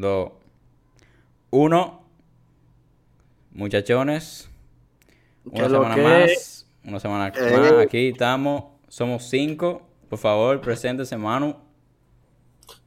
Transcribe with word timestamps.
2, 0.00 0.30
1. 1.50 2.02
Muchachones, 3.52 4.48
¿Qué 5.44 5.50
una 5.62 5.68
semana 5.68 5.94
que? 5.94 6.02
más. 6.02 6.66
Una 6.84 7.00
semana 7.00 7.32
Eh. 7.36 7.56
más. 7.56 7.72
Aquí 7.84 8.08
estamos. 8.08 8.64
Somos 8.88 9.28
cinco. 9.28 9.82
Por 10.08 10.18
favor, 10.18 10.60
preséntese, 10.60 11.16
Manu. 11.16 11.56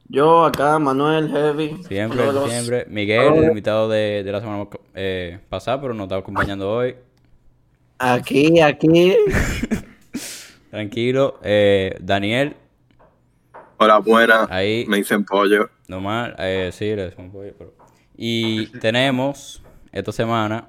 Yo 0.08 0.44
acá, 0.44 0.78
Manuel 0.78 1.30
Heavy. 1.30 1.82
Siempre, 1.88 2.22
uno 2.22 2.32
los- 2.32 2.50
siempre. 2.50 2.86
Miguel, 2.88 3.34
el 3.34 3.44
invitado 3.44 3.88
de, 3.88 4.22
de 4.24 4.32
la 4.32 4.40
semana 4.40 4.66
eh, 4.94 5.38
pasada, 5.48 5.80
pero 5.80 5.94
nos 5.94 6.04
está 6.04 6.16
acompañando 6.16 6.70
hoy. 6.70 6.96
Aquí, 7.98 8.60
aquí. 8.60 9.16
Tranquilo. 10.70 11.38
Eh, 11.42 11.96
Daniel, 12.00 12.56
Hola, 13.82 14.46
ahí. 14.48 14.84
Me 14.86 14.98
dicen 14.98 15.24
pollo. 15.24 15.68
Normal, 15.88 16.36
eh, 16.38 16.70
sí, 16.72 16.94
le 16.94 17.06
decimos 17.06 17.32
pollo, 17.32 17.52
pero- 17.58 17.74
Y 18.16 18.66
tenemos 18.78 19.60
esta 19.90 20.12
semana 20.12 20.68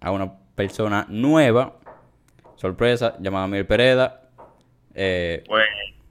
a 0.00 0.10
una 0.10 0.32
persona 0.56 1.06
nueva, 1.08 1.76
sorpresa, 2.56 3.14
llamada 3.20 3.46
Miguel 3.46 3.66
Pereda. 3.66 4.22
Eh, 4.94 5.44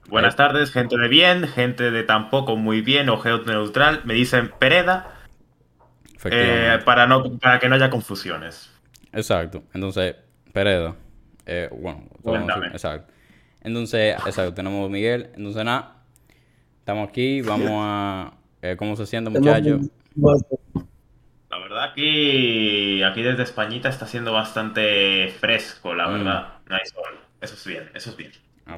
buenas 0.08 0.34
tardes, 0.36 0.72
gente 0.72 0.96
de 0.96 1.08
bien, 1.08 1.46
gente 1.46 1.90
de 1.90 2.02
tampoco 2.04 2.56
muy 2.56 2.80
bien 2.80 3.10
o 3.10 3.22
neutral. 3.46 4.00
Me 4.04 4.14
dicen 4.14 4.50
Pereda 4.58 5.14
eh, 6.24 6.78
para, 6.86 7.06
no, 7.06 7.38
para 7.38 7.58
que 7.58 7.68
no 7.68 7.74
haya 7.74 7.90
confusiones. 7.90 8.70
Exacto. 9.12 9.62
Entonces, 9.74 10.16
Pereda. 10.54 10.94
eh, 11.44 11.68
bueno, 11.70 12.06
exacto. 12.72 13.12
Entonces, 13.62 14.14
exacto, 14.26 14.54
tenemos 14.54 14.86
a 14.86 14.88
Miguel. 14.88 15.30
Entonces, 15.34 15.64
nada, 15.64 15.99
estamos 16.90 17.08
aquí, 17.08 17.40
vamos 17.42 17.70
a... 17.72 18.32
eh, 18.62 18.74
¿Cómo 18.76 18.96
se 18.96 19.06
siente, 19.06 19.30
muchachos? 19.30 19.86
La 21.48 21.58
verdad, 21.58 21.84
aquí, 21.84 23.00
aquí 23.04 23.22
desde 23.22 23.44
Españita 23.44 23.88
está 23.88 24.06
siendo 24.06 24.32
bastante 24.32 25.28
fresco, 25.38 25.94
la 25.94 26.08
Mm. 26.08 26.12
verdad. 26.14 26.48
No 26.68 26.74
hay 26.74 26.82
sol. 26.86 27.18
Eso 27.40 27.54
es 27.54 27.64
bien, 27.66 27.90
eso 27.94 28.10
es 28.10 28.16
bien. 28.16 28.32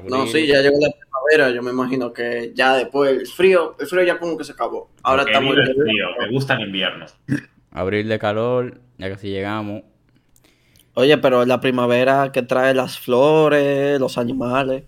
No, 0.09 0.25
sí, 0.27 0.45
ya 0.47 0.61
llegó 0.61 0.77
la 0.79 0.89
primavera. 0.91 1.55
Yo 1.55 1.61
me 1.63 1.71
imagino 1.71 2.13
que 2.13 2.51
ya 2.55 2.75
después 2.75 3.11
el 3.11 3.27
frío, 3.27 3.75
el 3.79 3.87
frío 3.87 4.03
ya 4.03 4.17
como 4.19 4.37
que 4.37 4.43
se 4.43 4.51
acabó. 4.53 4.89
Ahora 5.03 5.23
Porque 5.23 5.33
estamos 5.37 5.57
el 5.57 5.65
frío, 5.75 6.05
me 6.19 6.29
gusta 6.31 6.53
el 6.55 6.61
invierno. 6.67 7.05
Abril 7.71 8.07
de 8.09 8.19
calor, 8.19 8.79
ya 8.99 9.09
casi 9.09 9.29
llegamos. 9.29 9.83
Oye, 10.95 11.17
pero 11.17 11.45
la 11.45 11.59
primavera 11.59 12.31
que 12.31 12.41
trae 12.43 12.73
las 12.75 12.99
flores, 12.99 13.99
los 13.99 14.17
animales. 14.19 14.83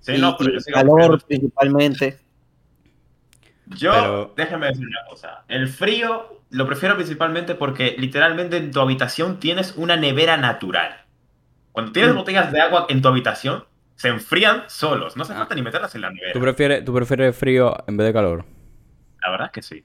Sí, 0.00 0.12
y, 0.14 0.20
no, 0.20 0.36
pero 0.36 0.50
yo 0.50 0.56
el 0.56 0.62
sigo 0.62 0.74
calor 0.76 1.22
principalmente. 1.26 2.18
Yo, 3.70 3.92
Pero- 3.92 4.34
déjame 4.36 4.66
decir 4.66 4.86
una 4.86 5.04
cosa. 5.08 5.44
El 5.48 5.68
frío 5.68 6.40
lo 6.50 6.66
prefiero 6.66 6.96
principalmente 6.96 7.54
porque 7.54 7.94
literalmente 7.98 8.56
en 8.56 8.70
tu 8.72 8.80
habitación 8.80 9.38
tienes 9.38 9.74
una 9.76 9.96
nevera 9.96 10.36
natural. 10.36 11.04
Cuando 11.72 11.92
tienes 11.92 12.12
Mm. 12.12 12.16
botellas 12.16 12.52
de 12.52 12.60
agua 12.60 12.86
en 12.88 13.00
tu 13.00 13.08
habitación, 13.08 13.64
se 13.94 14.08
enfrían 14.08 14.64
solos. 14.66 15.16
No 15.16 15.22
hace 15.22 15.34
Ah. 15.34 15.38
falta 15.38 15.54
ni 15.54 15.62
meterlas 15.62 15.94
en 15.94 16.00
la 16.00 16.10
nevera. 16.10 16.32
¿Tú 16.32 16.40
prefieres, 16.40 16.84
¿Tú 16.84 16.92
prefieres 16.94 17.36
frío 17.36 17.76
en 17.86 17.96
vez 17.96 18.06
de 18.08 18.12
calor? 18.12 18.44
La 19.22 19.30
verdad 19.30 19.46
es 19.46 19.52
que 19.52 19.62
sí. 19.62 19.84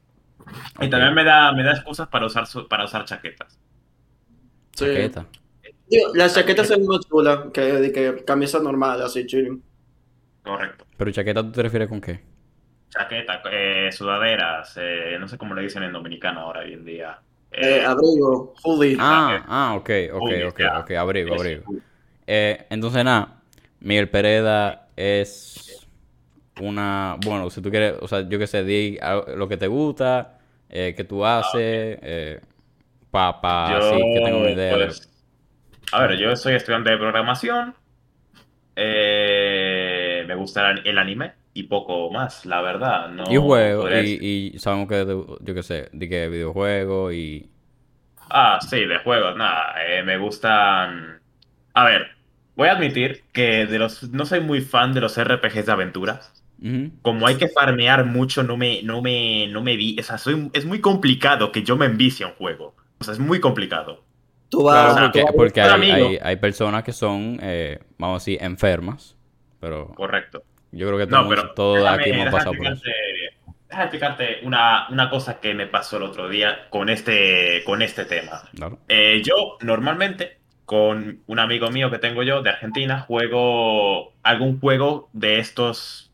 Y 0.81 0.89
también 0.89 1.13
me 1.13 1.23
da, 1.23 1.51
me 1.51 1.63
da 1.63 1.71
excusas 1.73 2.07
para 2.07 2.25
usar, 2.25 2.45
para 2.69 2.85
usar 2.85 3.05
chaquetas. 3.05 3.59
Sí. 4.73 4.85
Chaqueta. 4.85 5.25
Digo, 5.87 6.11
las 6.15 6.33
chaquetas 6.33 6.67
son 6.67 6.85
más 6.87 7.01
chulas 7.07 7.39
que, 7.53 7.61
de 7.61 7.91
que 7.91 8.23
camisas 8.25 8.61
normales, 8.63 9.05
así 9.05 9.25
chilling. 9.27 9.61
Correcto. 10.43 10.85
¿Pero 10.97 11.11
chaqueta 11.11 11.43
tú 11.43 11.51
te 11.51 11.61
refieres 11.63 11.87
con 11.89 12.01
qué? 12.01 12.21
Chaqueta, 12.97 13.41
eh, 13.51 13.91
sudaderas, 13.91 14.77
eh, 14.77 15.17
no 15.19 15.27
sé 15.27 15.37
cómo 15.37 15.53
le 15.53 15.63
dicen 15.63 15.83
en 15.83 15.91
dominicano 15.93 16.39
ahora 16.41 16.61
hoy 16.61 16.73
en 16.73 16.85
día. 16.85 17.21
Eh, 17.51 17.81
Eh, 17.81 17.85
abrigo, 17.85 18.53
hoodie. 18.63 18.97
Ah, 18.97 19.43
ah, 19.47 19.75
ok, 19.75 19.89
ok, 20.13 20.29
Uy, 20.29 20.41
ok, 20.47 20.59
ya. 20.59 20.71
ok, 20.77 20.91
abrigo, 20.91 21.33
abrigo. 21.33 21.65
Eh, 22.27 22.65
entonces, 22.69 23.03
nada, 23.03 23.41
Miguel 23.81 24.09
Pereda 24.09 24.89
es 24.95 25.87
una, 26.57 27.17
bueno, 27.19 27.49
si 27.49 27.61
tú 27.61 27.71
quieres, 27.71 27.95
o 28.01 28.07
sea, 28.07 28.27
yo 28.29 28.39
que 28.39 28.47
sé, 28.47 28.63
di 28.63 28.97
lo 29.35 29.47
que 29.49 29.57
te 29.57 29.67
gusta, 29.67 30.39
eh, 30.69 30.93
que 30.97 31.03
tú 31.05 31.25
haces, 31.25 31.99
eh, 32.03 32.41
pa, 33.11 33.41
pa, 33.41 33.75
Yo, 33.75 33.77
así 33.77 34.09
que 34.11 34.21
tengo 34.21 34.39
una 34.41 34.51
idea. 34.51 34.77
de- 34.77 34.95
pues, 34.95 35.09
a 35.91 36.01
ver, 36.07 36.17
yo 36.19 36.35
soy 36.35 36.55
estudiante 36.55 36.91
de 36.91 36.97
programación. 36.97 37.75
eh, 38.75 40.23
me 40.27 40.35
gusta 40.35 40.71
el 40.71 40.97
anime 40.97 41.35
y 41.55 41.63
poco 41.65 42.11
más, 42.11 42.45
la 42.45 42.61
verdad. 42.61 43.09
No 43.09 43.25
y 43.27 43.37
juego, 43.37 43.89
podría 43.89 44.03
y, 44.05 44.51
y 44.55 44.59
sabemos 44.59 44.87
que, 44.87 45.05
yo 45.41 45.53
que 45.55 45.63
sé, 45.63 45.89
di 45.93 46.07
que 46.09 46.29
videojuegos 46.29 47.13
y... 47.13 47.49
Ah, 48.29 48.59
sí, 48.61 48.85
de 48.85 48.97
juegos, 48.99 49.35
nada. 49.37 49.75
eh, 49.85 50.03
me 50.03 50.17
gustan. 50.17 51.21
A 51.73 51.85
ver, 51.85 52.07
voy 52.55 52.67
a 52.69 52.73
admitir 52.73 53.25
que 53.31 53.65
de 53.67 53.79
los 53.79 54.03
no 54.11 54.25
soy 54.25 54.39
muy 54.41 54.61
fan 54.61 54.93
de 54.93 55.01
los 55.01 55.17
RPGs 55.17 55.65
de 55.67 55.71
aventura. 55.71 56.21
Ujú. 56.61 56.91
Como 57.01 57.27
hay 57.27 57.37
que 57.37 57.49
farmear 57.49 58.05
mucho, 58.05 58.43
no 58.43 58.57
me, 58.57 58.83
no 58.83 59.01
me, 59.01 59.47
no 59.49 59.61
me 59.63 59.77
vi. 59.77 59.97
O 59.99 60.03
sea, 60.03 60.17
soy, 60.19 60.49
es 60.53 60.65
muy 60.65 60.81
complicado 60.81 61.51
que 61.51 61.63
yo 61.63 61.77
me 61.77 61.85
envicie 61.87 62.25
a 62.25 62.29
un 62.29 62.35
juego. 62.35 62.75
O 62.99 63.03
sea, 63.05 63.13
es 63.15 63.19
muy 63.19 63.39
complicado. 63.41 64.05
Tú 64.49 64.63
Claro, 64.67 64.89
vas, 64.89 64.93
o 64.93 64.93
sea, 64.93 64.99
porque, 64.99 65.11
tú 65.11 65.21
vas- 65.21 65.33
porque 65.35 65.61
hay, 65.61 66.17
hay 66.21 66.35
personas 66.37 66.83
que 66.83 66.91
son, 66.91 67.37
eh, 67.41 67.79
vamos 67.97 68.21
a 68.21 68.25
decir, 68.25 68.43
enfermas, 68.43 69.15
pero 69.59 69.95
Correcto. 69.95 70.45
Yo 70.75 70.87
creo 70.87 70.99
que 70.99 71.07
No, 71.07 71.23
todos, 71.23 71.29
pero 71.29 71.53
todos 71.53 71.77
déjame, 71.83 72.01
aquí 72.01 72.09
hemos 72.11 72.29
pasado 72.29 72.53
por 72.55 72.67
eso. 72.67 72.81
déjame 73.69 73.83
explicarte 73.85 74.39
una, 74.43 74.87
una 74.89 75.09
cosa 75.09 75.39
que 75.39 75.53
me 75.53 75.67
pasó 75.67 75.97
el 75.97 76.03
otro 76.03 76.29
día 76.29 76.69
con 76.69 76.89
este, 76.89 77.63
con 77.65 77.81
este 77.81 78.05
tema. 78.05 78.43
Claro. 78.55 78.79
Eh, 78.87 79.21
yo 79.23 79.57
normalmente 79.61 80.39
con 80.65 81.21
un 81.27 81.39
amigo 81.39 81.69
mío 81.69 81.91
que 81.91 81.99
tengo 81.99 82.23
yo 82.23 82.41
de 82.41 82.49
Argentina 82.49 82.99
juego 83.01 84.13
algún 84.23 84.59
juego 84.59 85.09
de 85.13 85.39
estos, 85.39 86.11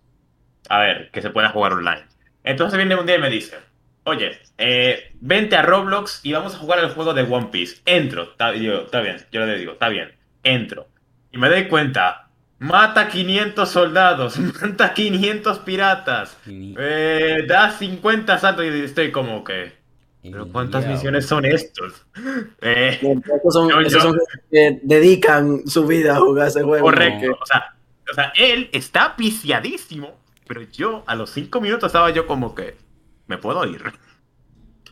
a 0.70 0.80
ver, 0.80 1.10
que 1.12 1.22
se 1.22 1.30
pueda 1.30 1.50
jugar 1.50 1.74
online. 1.74 2.04
Entonces 2.44 2.78
viene 2.78 2.96
un 2.96 3.06
día 3.06 3.16
y 3.16 3.22
me 3.22 3.30
dice, 3.30 3.58
oye, 4.04 4.40
eh, 4.58 5.12
vente 5.22 5.56
a 5.56 5.62
Roblox 5.62 6.22
y 6.26 6.34
vamos 6.34 6.56
a 6.56 6.58
jugar 6.58 6.80
el 6.80 6.90
juego 6.90 7.14
de 7.14 7.24
One 7.24 7.48
Piece. 7.52 7.82
Entro, 7.86 8.24
está, 8.24 8.54
yo, 8.56 8.82
está 8.82 9.02
bien, 9.02 9.18
yo 9.32 9.46
le 9.46 9.58
digo, 9.58 9.74
está 9.74 9.90
bien, 9.90 10.14
entro. 10.44 10.90
Y 11.32 11.38
me 11.38 11.50
doy 11.50 11.68
cuenta, 11.68 12.30
mata 12.62 13.08
500 13.10 13.68
soldados, 13.70 14.38
mata 14.62 14.94
500 14.94 15.60
piratas, 15.60 16.38
eh, 16.48 17.44
da 17.48 17.72
50 17.72 18.38
saltos 18.38 18.66
y 18.66 18.68
estoy 18.84 19.12
como 19.12 19.44
que... 19.44 19.80
¿Pero 20.24 20.48
cuántas 20.50 20.86
misiones 20.86 21.26
son 21.26 21.46
estos? 21.46 22.06
Eh, 22.62 23.00
Esos 23.02 23.54
son, 23.54 23.70
Yo- 23.70 23.80
esos 23.82 23.94
yo- 24.04 24.10
son 24.12 24.20
que 24.52 24.80
dedican 24.84 25.66
su 25.68 25.88
vida 25.88 26.16
a 26.16 26.20
jugar 26.20 26.48
ese 26.50 26.62
juego. 26.62 26.86
correcto. 26.86 27.26
¿no? 27.26 27.34
O 27.42 27.46
sea, 27.48 27.76
o 28.12 28.14
sea, 28.14 28.32
él 28.36 28.70
está 28.72 29.16
viciadísimo, 29.18 30.20
pero 30.48 30.62
yo 30.62 31.04
a 31.08 31.16
los 31.16 31.32
5 31.32 31.60
minutos 31.60 31.88
estaba 31.88 32.12
yo 32.12 32.28
como 32.28 32.54
que... 32.54 32.78
¿Me 33.26 33.40
puedo 33.40 33.66
ir? 33.66 33.82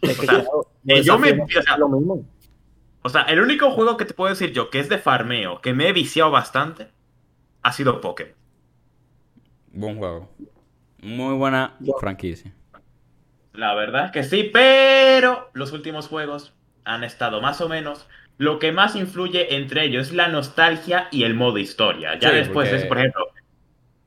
es 0.01 0.18
que 0.18 0.25
o 0.25 0.30
sea, 0.30 0.41
claro, 0.41 0.68
eh, 0.88 0.97
los 0.97 1.06
yo 1.06 1.19
me- 1.19 1.34
o 1.44 1.47
sea, 1.62 1.78
lo 1.78 1.90
mismo. 1.90 2.25
O 3.03 3.09
sea, 3.09 3.22
el 3.24 3.40
único 3.40 3.69
juego 3.69 3.97
que 3.97 4.06
te 4.06 4.16
puedo 4.16 4.31
decir 4.31 4.51
yo 4.53 4.72
que 4.72 4.80
es 4.80 4.90
de 4.90 4.97
farmeo, 4.97 5.62
que 5.62 5.74
me 5.74 5.88
he 5.90 5.94
viciado 5.94 6.31
bastante, 6.31 6.88
ha 7.62 7.72
sido 7.72 8.02
Pokémon. 8.02 8.34
Buen 9.72 9.97
juego. 9.97 10.30
Muy 11.02 11.36
buena 11.36 11.75
franquicia. 12.00 12.53
La 13.53 13.74
verdad 13.74 14.06
es 14.06 14.12
que 14.12 14.24
sí, 14.24 14.50
pero 14.52 15.50
los 15.53 15.72
últimos 15.72 16.08
juegos 16.08 16.53
han 16.86 17.03
estado 17.03 17.42
más 17.42 17.62
o 17.62 17.69
menos. 17.69 18.08
Lo 18.38 18.58
que 18.59 18.72
más 18.72 18.96
influye 18.96 19.56
entre 19.56 19.84
ellos 19.86 20.08
es 20.08 20.14
la 20.14 20.28
nostalgia 20.30 21.08
y 21.12 21.24
el 21.24 21.34
modo 21.36 21.58
historia. 21.58 22.18
Ya 22.19 22.30
Sí, 22.30 22.36
después 22.38 22.69
porque- 22.69 22.84
es, 22.84 22.86
por 22.88 22.98
ejemplo, 22.98 23.28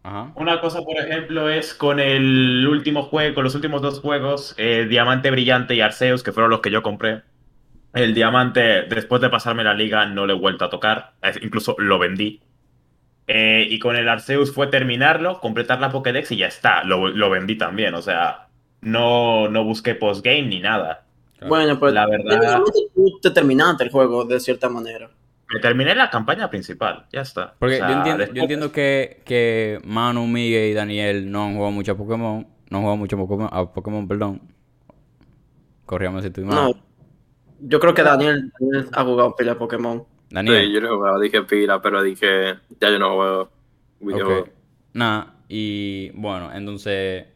Ajá. 0.02 0.32
una 0.36 0.60
cosa, 0.60 0.80
por 0.82 0.96
ejemplo, 0.98 1.48
es 1.50 1.74
con 1.74 2.00
el 2.00 2.66
último 2.66 3.02
juego, 3.04 3.42
los 3.42 3.54
últimos 3.54 3.82
dos 3.82 4.00
juegos, 4.00 4.54
eh, 4.56 4.86
Diamante 4.88 5.30
Brillante 5.30 5.74
y 5.74 5.80
Arceus, 5.80 6.22
que 6.22 6.32
fueron 6.32 6.50
los 6.50 6.60
que 6.60 6.70
yo 6.70 6.82
compré. 6.82 7.22
El 7.92 8.14
Diamante, 8.14 8.82
después 8.84 9.20
de 9.20 9.28
pasarme 9.28 9.64
la 9.64 9.74
liga, 9.74 10.06
no 10.06 10.26
lo 10.26 10.32
he 10.32 10.38
vuelto 10.38 10.64
a 10.64 10.70
tocar. 10.70 11.12
Incluso 11.42 11.76
lo 11.78 11.98
vendí. 11.98 12.40
Eh, 13.28 13.66
y 13.70 13.78
con 13.78 13.96
el 13.96 14.08
Arceus 14.08 14.52
fue 14.52 14.66
terminarlo, 14.66 15.40
completar 15.40 15.80
la 15.80 15.90
Pokédex 15.90 16.32
y 16.32 16.36
ya 16.38 16.46
está. 16.48 16.84
Lo, 16.84 17.08
lo 17.08 17.30
vendí 17.30 17.56
también. 17.56 17.94
O 17.94 18.02
sea, 18.02 18.48
no, 18.80 19.48
no 19.48 19.64
busqué 19.64 19.94
postgame 19.94 20.42
ni 20.42 20.60
nada. 20.60 21.04
Bueno, 21.48 21.78
pues 21.78 21.92
La 21.94 22.06
verdad- 22.06 22.62
tú 22.94 23.18
te 23.20 23.30
terminaste 23.30 23.84
el 23.84 23.90
juego 23.90 24.24
de 24.24 24.38
cierta 24.40 24.68
manera. 24.68 25.10
Me 25.52 25.60
terminé 25.60 25.94
la 25.94 26.08
campaña 26.08 26.48
principal. 26.48 27.06
Ya 27.12 27.20
está. 27.20 27.54
Porque 27.58 27.74
O 27.74 27.78
sea, 27.78 27.88
yo 27.88 27.94
entiendo, 27.96 28.18
después- 28.18 28.36
yo 28.36 28.42
entiendo 28.42 28.72
que, 28.72 29.22
que 29.24 29.80
Manu, 29.84 30.26
Miguel 30.26 30.70
y 30.70 30.74
Daniel 30.74 31.30
no 31.30 31.44
han 31.44 31.54
jugado 31.54 31.72
mucho 31.72 31.92
a 31.92 31.96
Pokémon. 31.96 32.46
No 32.70 32.76
han 32.78 32.82
jugado 32.82 32.96
mucho 32.96 33.16
a 33.16 33.18
Pokémon, 33.18 33.48
a 33.52 33.72
Pokémon 33.72 34.08
perdón. 34.08 34.40
Corríame 35.84 36.22
si 36.22 36.30
mal. 36.40 36.54
No, 36.54 36.74
yo 37.60 37.80
creo 37.80 37.92
que 37.92 38.02
Daniel, 38.02 38.50
Daniel 38.58 38.88
ha 38.92 39.04
jugado 39.04 39.36
pila 39.36 39.52
de 39.52 39.58
Pokémon. 39.58 40.04
Daniel. 40.32 40.66
Sí, 40.66 40.72
yo 40.72 40.80
no 40.80 40.96
jugaba, 40.96 41.20
dije 41.20 41.42
pila, 41.42 41.80
pero 41.82 42.02
dije, 42.02 42.54
ya 42.80 42.90
yo 42.90 42.98
no 42.98 43.14
juego 43.14 43.50
videojuegos. 44.00 44.48
Ok. 44.48 44.54
Nada, 44.94 45.34
y 45.48 46.10
bueno, 46.14 46.50
entonces. 46.52 47.26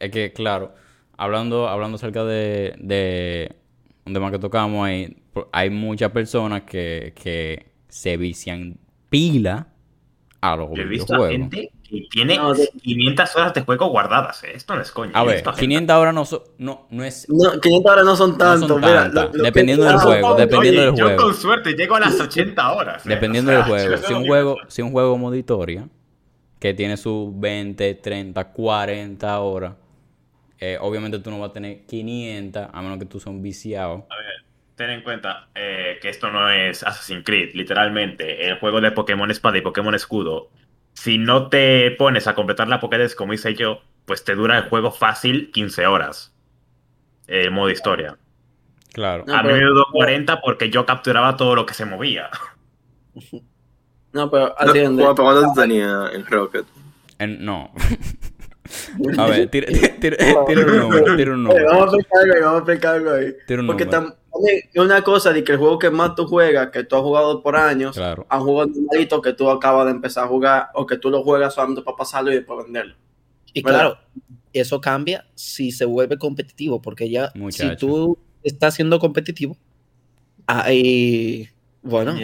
Es 0.00 0.10
que, 0.10 0.32
claro, 0.32 0.74
hablando, 1.16 1.68
hablando 1.68 1.96
acerca 1.96 2.24
de, 2.24 2.74
de 2.78 3.54
un 4.04 4.12
tema 4.12 4.30
que 4.30 4.38
tocamos 4.38 4.88
po- 5.32 5.48
hay 5.52 5.70
muchas 5.70 6.10
personas 6.10 6.62
que, 6.64 7.12
que 7.16 7.66
se 7.88 8.16
vician 8.16 8.76
pila 9.08 9.68
a 10.40 10.56
los 10.56 10.68
Yo 10.74 10.82
he 10.82 10.84
visto 10.86 11.14
a 11.14 11.28
videojuegos. 11.28 11.50
gente 11.50 11.72
que 12.02 12.08
tiene 12.10 12.36
No, 12.36 12.54
de- 12.54 12.68
500 12.82 13.36
horas 13.36 13.54
de 13.54 13.60
juego 13.62 13.86
guardadas. 13.86 14.42
¿eh? 14.44 14.52
Esto 14.54 14.74
no 14.74 14.82
es 14.82 14.90
coña. 14.90 15.12
A 15.14 15.22
He 15.22 15.26
ver, 15.26 15.34
visto 15.36 15.50
gente- 15.50 15.60
500 15.62 15.96
horas 15.96 16.14
no, 16.14 16.24
so- 16.24 16.44
no, 16.58 16.86
no 16.90 17.04
es... 17.04 17.26
No, 17.28 17.60
500 17.60 17.92
horas 17.92 18.04
no 18.04 18.16
son 18.16 18.30
No 18.32 18.36
tanto. 18.38 18.68
son 18.68 18.80
mira, 18.80 18.94
tantas, 19.04 19.24
lo- 19.24 19.28
lo 19.28 19.32
que- 19.32 19.42
dependiendo 19.42 19.84
del 19.84 19.96
juego, 19.98 20.34
dependiendo 20.34 20.80
Oye, 20.80 20.86
del 20.90 20.96
yo 20.96 21.04
juego. 21.06 21.22
con 21.22 21.34
suerte 21.34 21.72
llego 21.74 21.94
a 21.96 22.00
las 22.00 22.20
80 22.20 22.72
horas. 22.72 23.06
¿eh? 23.06 23.08
Dependiendo 23.10 23.50
O 23.50 23.54
sea, 23.54 23.64
del 23.64 23.70
juego. 23.70 23.96
Si 24.06 24.12
un 24.12 24.26
juego, 24.26 24.56
si 24.68 24.82
un 24.82 24.92
juego 24.92 25.34
historia, 25.34 25.88
que 26.58 26.72
tiene 26.74 26.96
sus 26.96 27.38
20, 27.38 27.94
30, 27.94 28.44
40 28.52 29.38
horas, 29.40 29.74
eh, 30.58 30.78
obviamente 30.80 31.18
tú 31.18 31.30
no 31.30 31.38
vas 31.40 31.50
a 31.50 31.52
tener 31.52 31.84
500, 31.86 32.68
a 32.72 32.82
menos 32.82 32.98
que 32.98 33.04
tú 33.04 33.18
seas 33.20 33.34
un 33.34 33.42
viciado. 33.42 34.06
Ten 34.76 34.90
en 34.90 35.02
cuenta 35.02 35.48
eh, 35.54 35.98
que 36.00 36.08
esto 36.08 36.30
no 36.30 36.50
es 36.50 36.82
Assassin's 36.82 37.22
Creed, 37.24 37.50
literalmente. 37.54 38.48
El 38.48 38.58
juego 38.58 38.80
de 38.80 38.90
Pokémon 38.92 39.30
Espada 39.30 39.58
y 39.58 39.60
Pokémon 39.60 39.94
Escudo. 39.94 40.48
Si 40.94 41.18
no 41.18 41.48
te 41.48 41.90
pones 41.92 42.26
a 42.26 42.34
completar 42.34 42.68
la 42.68 42.80
Pokédex 42.80 43.14
como 43.14 43.32
hice 43.34 43.54
yo, 43.54 43.80
pues 44.06 44.24
te 44.24 44.34
dura 44.34 44.56
el 44.58 44.68
juego 44.68 44.90
fácil 44.90 45.50
15 45.52 45.86
horas. 45.86 46.32
El 47.26 47.50
modo 47.50 47.70
historia. 47.70 48.16
Claro. 48.92 49.24
No, 49.26 49.34
a 49.34 49.42
mí 49.42 49.48
pero- 49.50 49.56
me 49.56 49.64
duró 49.66 49.84
40 49.92 50.40
porque 50.40 50.70
yo 50.70 50.86
capturaba 50.86 51.36
todo 51.36 51.54
lo 51.56 51.66
que 51.66 51.74
se 51.74 51.84
movía. 51.84 52.30
No, 54.12 54.30
pero 54.30 54.46
No, 54.48 54.54
atiende. 54.70 55.02
Juanpa, 55.02 55.22
¿cuánto 55.24 55.42
tú 55.52 55.60
tenías 55.60 56.12
en 56.14 56.24
Rocket? 56.26 56.64
En- 57.18 57.44
no. 57.44 57.72
a 59.18 59.26
ver, 59.26 59.48
tira, 59.50 59.66
tira- 60.00 60.16
tira 60.46 60.64
un 60.66 60.78
número, 60.78 61.16
tira 61.16 61.32
un 61.32 61.42
número. 61.42 61.66
vamos 61.66 61.94
a 61.94 61.96
explicar 61.96 62.20
algo 62.22 62.34
ahí, 62.36 62.40
vamos 62.42 62.84
a 62.84 62.90
algo 62.92 63.10
ahí. 63.10 63.34
Tira 63.48 63.60
un 63.60 63.66
Porque 63.66 63.84
número. 63.86 64.02
tam- 64.02 64.02
también 64.04 64.14
es 64.14 64.23
una 64.76 65.02
cosa 65.02 65.32
de 65.32 65.44
que 65.44 65.52
el 65.52 65.58
juego 65.58 65.78
que 65.78 65.90
más 65.90 66.14
tú 66.14 66.26
juegas, 66.26 66.70
que 66.70 66.84
tú 66.84 66.96
has 66.96 67.02
jugado 67.02 67.42
por 67.42 67.56
años, 67.56 67.94
Claro. 67.96 68.26
a 68.28 68.38
un 68.38 68.44
juego 68.44 68.66
normalito 68.66 69.22
que 69.22 69.32
tú 69.32 69.48
acabas 69.50 69.86
de 69.86 69.92
empezar 69.92 70.24
a 70.24 70.28
jugar 70.28 70.68
o 70.74 70.86
que 70.86 70.96
tú 70.98 71.10
lo 71.10 71.22
juegas 71.22 71.54
solamente 71.54 71.82
para 71.82 71.96
pasarlo 71.96 72.32
y 72.32 72.36
después 72.36 72.64
venderlo. 72.64 72.94
Y 73.52 73.62
¿Verdad? 73.62 73.78
claro, 73.80 73.98
eso 74.52 74.80
cambia 74.80 75.26
si 75.34 75.70
se 75.72 75.84
vuelve 75.84 76.18
competitivo, 76.18 76.82
porque 76.82 77.08
ya 77.10 77.30
Muchacho. 77.34 77.70
si 77.70 77.76
tú 77.76 78.18
estás 78.42 78.74
siendo 78.74 78.98
competitivo, 78.98 79.56
ahí, 80.46 81.48
bueno, 81.82 82.14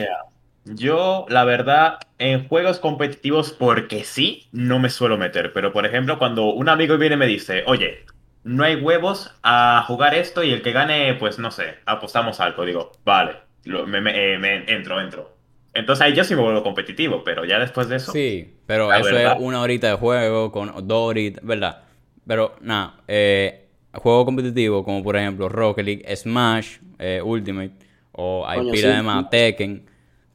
Yo, 0.64 1.24
la 1.28 1.44
verdad, 1.44 1.98
en 2.18 2.46
juegos 2.46 2.78
competitivos, 2.78 3.50
porque 3.52 4.04
sí, 4.04 4.46
no 4.52 4.78
me 4.78 4.90
suelo 4.90 5.16
meter. 5.16 5.52
Pero, 5.54 5.72
por 5.72 5.86
ejemplo, 5.86 6.18
cuando 6.18 6.52
un 6.52 6.68
amigo 6.68 6.98
viene 6.98 7.14
y 7.14 7.18
me 7.18 7.26
dice, 7.26 7.64
oye, 7.66 8.04
no 8.44 8.64
hay 8.64 8.76
huevos 8.76 9.34
a 9.42 9.84
jugar 9.87 10.14
esto 10.14 10.42
y 10.42 10.52
el 10.52 10.62
que 10.62 10.72
gane, 10.72 11.14
pues 11.14 11.38
no 11.38 11.50
sé, 11.50 11.76
apostamos 11.87 12.40
algo. 12.40 12.64
Digo, 12.64 12.92
vale, 13.04 13.37
lo- 13.64 13.87
me, 13.87 14.00
me- 14.00 14.34
eh, 14.34 14.38
me- 14.38 14.64
entro, 14.72 15.00
entro. 15.00 15.37
Entonces 15.75 16.02
ahí 16.04 16.14
yo 16.14 16.25
sí 16.25 16.34
me 16.34 16.42
vuelvo 16.42 16.62
competitivo, 16.62 17.22
pero 17.25 17.44
ya 17.44 17.58
después 17.58 17.88
de 17.88 17.96
eso. 17.96 18.12
Sí, 18.12 18.56
pero 18.66 18.94
eso 18.94 19.16
verdad. 19.16 19.32
es 19.32 19.34
una 19.38 19.60
horita 19.60 19.88
de 19.88 19.94
juego 19.94 20.50
con 20.50 20.72
dos 20.88 21.08
horitas, 21.10 21.44
¿verdad? 21.44 21.82
Pero 22.26 22.54
nada, 22.60 23.00
eh, 23.08 23.69
juego 23.94 24.25
competitivo 24.25 24.84
como 24.84 25.02
por 25.02 25.16
ejemplo 25.16 25.48
Rocket 25.48 25.84
League, 25.84 26.16
Smash, 26.16 26.78
eh, 26.98 27.20
Ultimate, 27.22 27.72
o 28.12 28.46
hay 28.46 28.62
Coño, 28.62 28.64
pila 28.64 28.96
sí. 28.96 28.96
de 28.96 29.02
más 29.02 29.28
Tekken, 29.31 29.86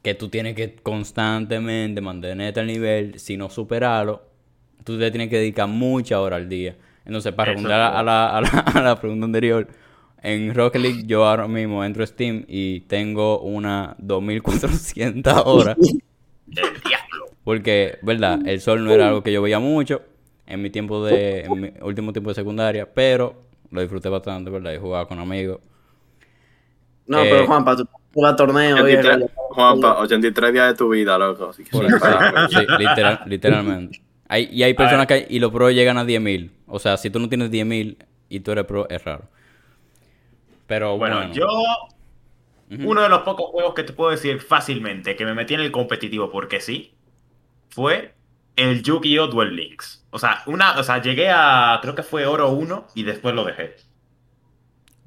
que 0.02 0.14
tú 0.14 0.28
tienes 0.28 0.54
que 0.54 0.76
constantemente 0.76 2.00
mantenerte 2.00 2.60
al 2.60 2.66
nivel, 2.68 3.18
si 3.18 3.36
no 3.36 3.50
superarlo, 3.50 4.22
tú 4.84 4.98
te 4.98 5.10
tienes 5.10 5.28
que 5.28 5.38
dedicar 5.38 5.68
mucha 5.68 6.20
hora 6.20 6.36
al 6.36 6.48
día. 6.48 6.76
Entonces, 7.06 7.32
para 7.32 7.52
Eso 7.52 7.62
responder 7.62 7.78
es 7.80 7.86
a 7.98 8.02
la, 8.02 8.36
a, 8.36 8.40
la, 8.40 8.48
a 8.48 8.82
la 8.82 9.00
pregunta 9.00 9.24
anterior, 9.26 9.68
en 10.22 10.54
Rocket 10.54 10.80
League 10.82 11.02
yo 11.06 11.24
ahora 11.24 11.46
mismo 11.46 11.84
entro 11.84 12.02
a 12.02 12.06
Steam 12.06 12.44
y 12.48 12.80
tengo 12.80 13.40
una 13.40 13.94
2400 13.98 15.34
horas. 15.46 15.76
El 15.78 16.54
diablo. 16.54 17.26
Porque, 17.44 17.98
¿verdad? 18.02 18.40
El 18.46 18.60
sol 18.60 18.84
no 18.84 18.90
era 18.90 19.08
algo 19.08 19.22
que 19.22 19.32
yo 19.32 19.40
veía 19.42 19.60
mucho 19.60 20.02
en 20.46 20.62
mi 20.62 20.70
tiempo 20.70 21.04
de, 21.04 21.40
en 21.42 21.60
mi 21.60 21.72
último 21.80 22.12
tiempo 22.12 22.30
de 22.30 22.34
secundaria, 22.34 22.88
pero 22.92 23.42
lo 23.70 23.80
disfruté 23.80 24.08
bastante, 24.08 24.50
¿verdad? 24.50 24.72
Y 24.72 24.78
jugaba 24.78 25.06
con 25.06 25.18
amigos. 25.20 25.60
No, 27.06 27.22
Eh, 27.22 27.28
pero 27.30 27.46
Juanpa, 27.46 27.76
tú 27.76 27.86
juegas 28.12 28.36
torneo. 28.36 28.76
83, 28.76 29.16
viejo. 29.18 29.32
Juanpa, 29.50 29.98
83 30.00 30.52
días 30.52 30.68
de 30.68 30.74
tu 30.74 30.88
vida, 30.88 31.16
loco. 31.18 31.50
Así 31.50 31.62
que. 31.62 31.70
Sí, 31.70 32.66
literal- 32.78 33.20
literalmente. 33.26 34.02
Hay, 34.28 34.48
y 34.52 34.62
hay 34.62 34.74
personas 34.74 35.06
que 35.06 35.26
y 35.28 35.38
los 35.38 35.52
pros 35.52 35.72
llegan 35.72 35.98
a 35.98 36.04
10.000. 36.04 36.50
O 36.66 36.78
sea, 36.78 36.96
si 36.96 37.10
tú 37.10 37.18
no 37.18 37.28
tienes 37.28 37.50
10.000 37.50 37.96
y 38.28 38.40
tú 38.40 38.52
eres 38.52 38.64
pro, 38.64 38.88
es 38.88 39.04
raro. 39.04 39.28
Pero 40.66 40.98
bueno, 40.98 41.16
Bueno, 41.16 41.32
yo, 41.32 41.46
uno 42.70 43.02
de 43.02 43.08
los 43.08 43.22
pocos 43.22 43.50
juegos 43.50 43.74
que 43.74 43.84
te 43.84 43.92
puedo 43.92 44.10
decir 44.10 44.40
fácilmente 44.40 45.14
que 45.14 45.24
me 45.24 45.34
metí 45.34 45.54
en 45.54 45.60
el 45.60 45.70
competitivo 45.70 46.30
porque 46.30 46.60
sí, 46.60 46.94
fue 47.70 48.14
el 48.56 48.82
Yu-Gi-Oh! 48.82 49.28
Duel 49.28 49.54
Links. 49.54 50.04
O 50.10 50.18
sea, 50.18 50.42
una, 50.46 50.78
o 50.78 50.82
sea, 50.82 51.00
llegué 51.00 51.30
a, 51.30 51.78
creo 51.82 51.94
que 51.94 52.02
fue 52.02 52.26
oro 52.26 52.50
1 52.50 52.88
y 52.94 53.04
después 53.04 53.34
lo 53.34 53.44
dejé. 53.44 53.76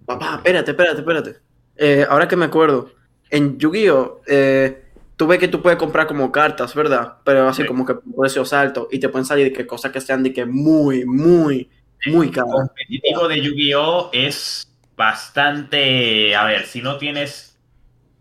Papá, 0.05 0.35
espérate, 0.35 0.71
espérate, 0.71 0.99
espérate. 0.99 1.35
Eh, 1.75 2.05
ahora 2.09 2.27
que 2.27 2.35
me 2.35 2.45
acuerdo, 2.45 2.91
en 3.29 3.57
Yu-Gi-Oh! 3.57 4.21
eh, 4.27 4.88
tú 5.19 5.27
ves 5.27 5.37
que 5.37 5.49
tú 5.49 5.61
puedes 5.61 5.77
comprar 5.77 6.07
como 6.07 6.31
cartas, 6.31 6.73
¿verdad? 6.73 7.17
Pero 7.25 7.49
así 7.49 7.63
Sí. 7.63 7.67
como 7.67 7.85
que 7.85 7.93
por 7.95 8.15
precio 8.23 8.45
alto 8.53 8.87
y 8.89 8.99
te 8.99 9.09
pueden 9.09 9.25
salir 9.25 9.43
de 9.47 9.51
que 9.53 9.67
cosas 9.67 9.91
que 9.91 9.99
sean 9.99 10.23
de 10.23 10.31
que 10.31 10.45
muy, 10.45 11.03
muy, 11.05 11.69
muy 12.05 12.27
El 12.27 12.33
caras. 12.33 12.51
competitivo 12.53 13.27
de 13.27 13.41
Yu-Gi-Oh! 13.41 14.11
es 14.13 14.71
bastante, 14.95 16.33
a 16.37 16.45
ver, 16.45 16.65
si 16.65 16.81
no 16.81 16.97
tienes 16.97 17.59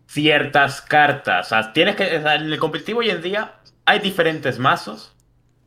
ciertas 0.07 0.81
cartas, 0.81 1.47
o 1.47 1.49
sea, 1.51 1.71
tienes 1.71 1.95
que, 1.95 2.17
o 2.17 2.21
sea, 2.21 2.35
en 2.35 2.51
el 2.51 2.59
competitivo 2.59 2.99
hoy 2.99 3.09
en 3.11 3.21
día 3.21 3.53
hay 3.85 3.99
diferentes 3.99 4.59
mazos, 4.59 5.15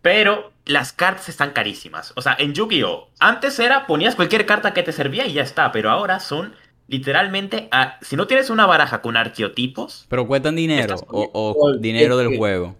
pero 0.03 0.53
las 0.67 0.93
cartas 0.93 1.31
están 1.31 1.53
carísimas. 1.53 2.13
O 2.15 2.21
sea, 2.21 2.37
en 2.39 2.53
Yu-Gi-Oh! 2.53 3.09
antes 3.21 3.59
era 3.59 3.87
ponías 3.87 4.17
cualquier 4.17 4.45
carta 4.45 4.75
que 4.75 4.83
te 4.83 4.93
servía 4.93 5.27
y 5.27 5.33
ya 5.33 5.43
está, 5.43 5.73
pero 5.73 5.91
ahora 5.91 6.21
son 6.21 6.55
literalmente, 6.93 7.69
a- 7.73 7.97
si 8.03 8.17
no 8.17 8.27
tienes 8.27 8.51
una 8.51 8.67
baraja 8.67 9.01
con 9.01 9.17
arqueotipos, 9.17 10.05
pero 10.11 10.27
cuestan 10.27 10.55
dinero 10.57 10.95
o, 11.09 11.73
dinero 11.81 12.19
del 12.19 12.29
juego. 12.37 12.77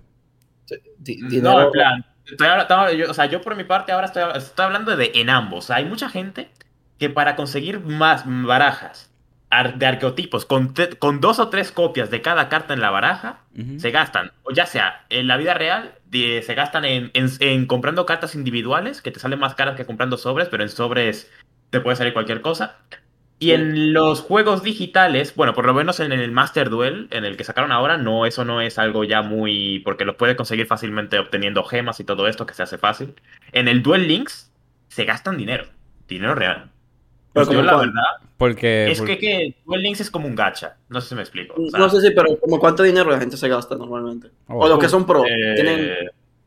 no, 1.43 1.63
en 1.63 1.71
plan, 1.73 2.05
estoy 2.27 2.99
yo- 2.99 3.11
o 3.11 3.15
sea, 3.15 3.25
yo 3.27 3.41
por 3.41 3.57
mi 3.57 3.65
parte 3.65 3.91
ahora 3.91 4.07
estoy, 4.07 4.23
estoy 4.37 4.65
hablando 4.67 4.95
de 4.97 5.13
en 5.15 5.31
ambos. 5.31 5.65
O 5.65 5.67
sea, 5.69 5.77
hay 5.77 5.87
mucha 5.87 6.11
gente 6.11 6.51
que 6.99 7.09
para 7.09 7.37
conseguir 7.37 7.81
más 7.81 8.25
barajas 8.27 9.11
ar- 9.49 9.79
de 9.79 9.87
arqueotipos 9.87 10.45
con, 10.45 10.75
te- 10.75 10.91
con 10.91 11.21
dos 11.23 11.39
o 11.39 11.49
tres 11.49 11.73
copias 11.73 12.11
de 12.11 12.21
cada 12.21 12.51
carta 12.51 12.75
en 12.75 12.81
la 12.83 12.91
baraja, 12.91 13.41
se 13.81 13.91
gastan, 13.91 14.31
o 14.45 14.53
ya 14.53 14.67
sea 14.67 15.05
en 15.09 15.27
la 15.27 15.37
vida 15.39 15.55
real, 15.55 15.95
de- 16.05 16.43
se 16.43 16.55
gastan 16.55 16.85
en, 16.85 17.11
en- 17.15 17.31
en 17.41 17.67
comprando 17.67 18.05
cartas 18.05 18.35
individuales, 18.35 19.01
que 19.01 19.11
te 19.11 19.21
salen 19.21 19.39
más 19.39 19.55
caras 19.55 19.75
que 19.75 19.87
comprando 19.87 20.19
sobres, 20.19 20.49
pero 20.51 20.63
en 20.63 20.69
sobres 20.69 21.31
te 21.71 21.81
puede 21.81 21.97
salir 21.97 22.13
cualquier 22.13 22.43
cosa. 22.43 22.77
Y 23.43 23.53
en 23.53 23.93
los 23.93 24.21
juegos 24.21 24.63
digitales, 24.63 25.35
bueno, 25.35 25.53
por 25.53 25.67
lo 25.67 25.75
menos 25.75 25.99
en 26.01 26.13
el 26.13 26.31
Master 26.31 26.71
Duel, 26.71 27.09
en 27.11 27.25
el 27.25 27.37
que 27.37 27.43
sacaron 27.45 27.73
ahora, 27.73 27.97
no, 27.97 28.25
eso 28.25 28.45
no 28.45 28.61
es 28.61 28.79
algo 28.79 29.03
ya 29.05 29.23
muy. 29.23 29.81
porque 29.81 30.05
lo 30.05 30.17
puedes 30.17 30.37
conseguir 30.37 30.67
fácilmente 30.67 31.19
obteniendo 31.19 31.65
gemas 31.65 31.99
y 31.99 32.05
todo 32.05 32.29
esto, 32.29 32.47
que 32.47 32.55
se 32.55 32.63
hace 32.63 32.79
fácil. 32.79 33.15
En 33.53 33.67
el 33.67 33.83
Duel 33.83 34.07
Links 34.07 34.53
se 34.89 35.05
gastan 35.05 35.37
dinero, 35.39 35.65
dinero 36.07 36.35
real. 36.35 36.71
Pero 37.33 37.47
como 37.47 37.63
la 37.63 37.77
verdad, 37.79 37.93
Porque, 38.37 38.91
es 38.91 38.99
porque- 38.99 39.19
que, 39.19 39.27
que 39.27 39.57
Duel 39.65 39.83
Links 39.83 40.03
es 40.03 40.11
como 40.11 40.29
un 40.29 40.35
gacha. 40.37 40.77
No 40.89 41.01
sé 41.01 41.09
si 41.09 41.15
me 41.15 41.23
explico. 41.23 41.55
O 41.61 41.69
sea, 41.71 41.81
No 41.81 41.89
sé 41.89 42.01
si, 42.01 42.11
pero 42.15 42.39
como 42.39 42.61
cuánto 42.61 42.83
dinero 42.83 43.11
la 43.11 43.19
gente 43.19 43.37
se 43.37 43.49
gasta 43.49 43.75
normalmente. 43.75 44.29
Oh. 44.49 44.65
o 44.65 44.69
los 44.69 44.79
que 44.79 44.89
son 44.89 45.07
pro. 45.07 45.25
Eh, 45.27 45.55
tienen... 45.57 45.97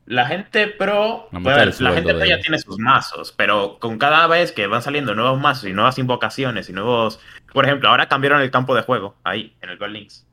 La 0.05 0.27
gente 0.27 0.67
pro, 0.67 1.27
pues, 1.31 1.43
ver, 1.43 1.81
la 1.81 1.91
gente 1.93 2.13
pro 2.13 2.25
ya 2.25 2.39
tiene 2.39 2.59
sus 2.59 2.77
mazos, 2.77 3.31
pero 3.35 3.79
con 3.79 3.97
cada 3.97 4.27
vez 4.27 4.51
que 4.51 4.67
van 4.67 4.81
saliendo 4.83 5.15
nuevos 5.15 5.39
mazos 5.39 5.67
y 5.69 5.73
nuevas 5.73 5.97
invocaciones 5.97 6.69
y 6.69 6.73
nuevos, 6.73 7.19
por 7.53 7.65
ejemplo, 7.65 7.89
ahora 7.89 8.07
cambiaron 8.07 8.41
el 8.41 8.51
campo 8.51 8.75
de 8.75 8.83
juego 8.83 9.15
ahí 9.23 9.55
en 9.61 9.69
el 9.69 9.77
Duel 9.79 9.93
Links. 9.93 10.27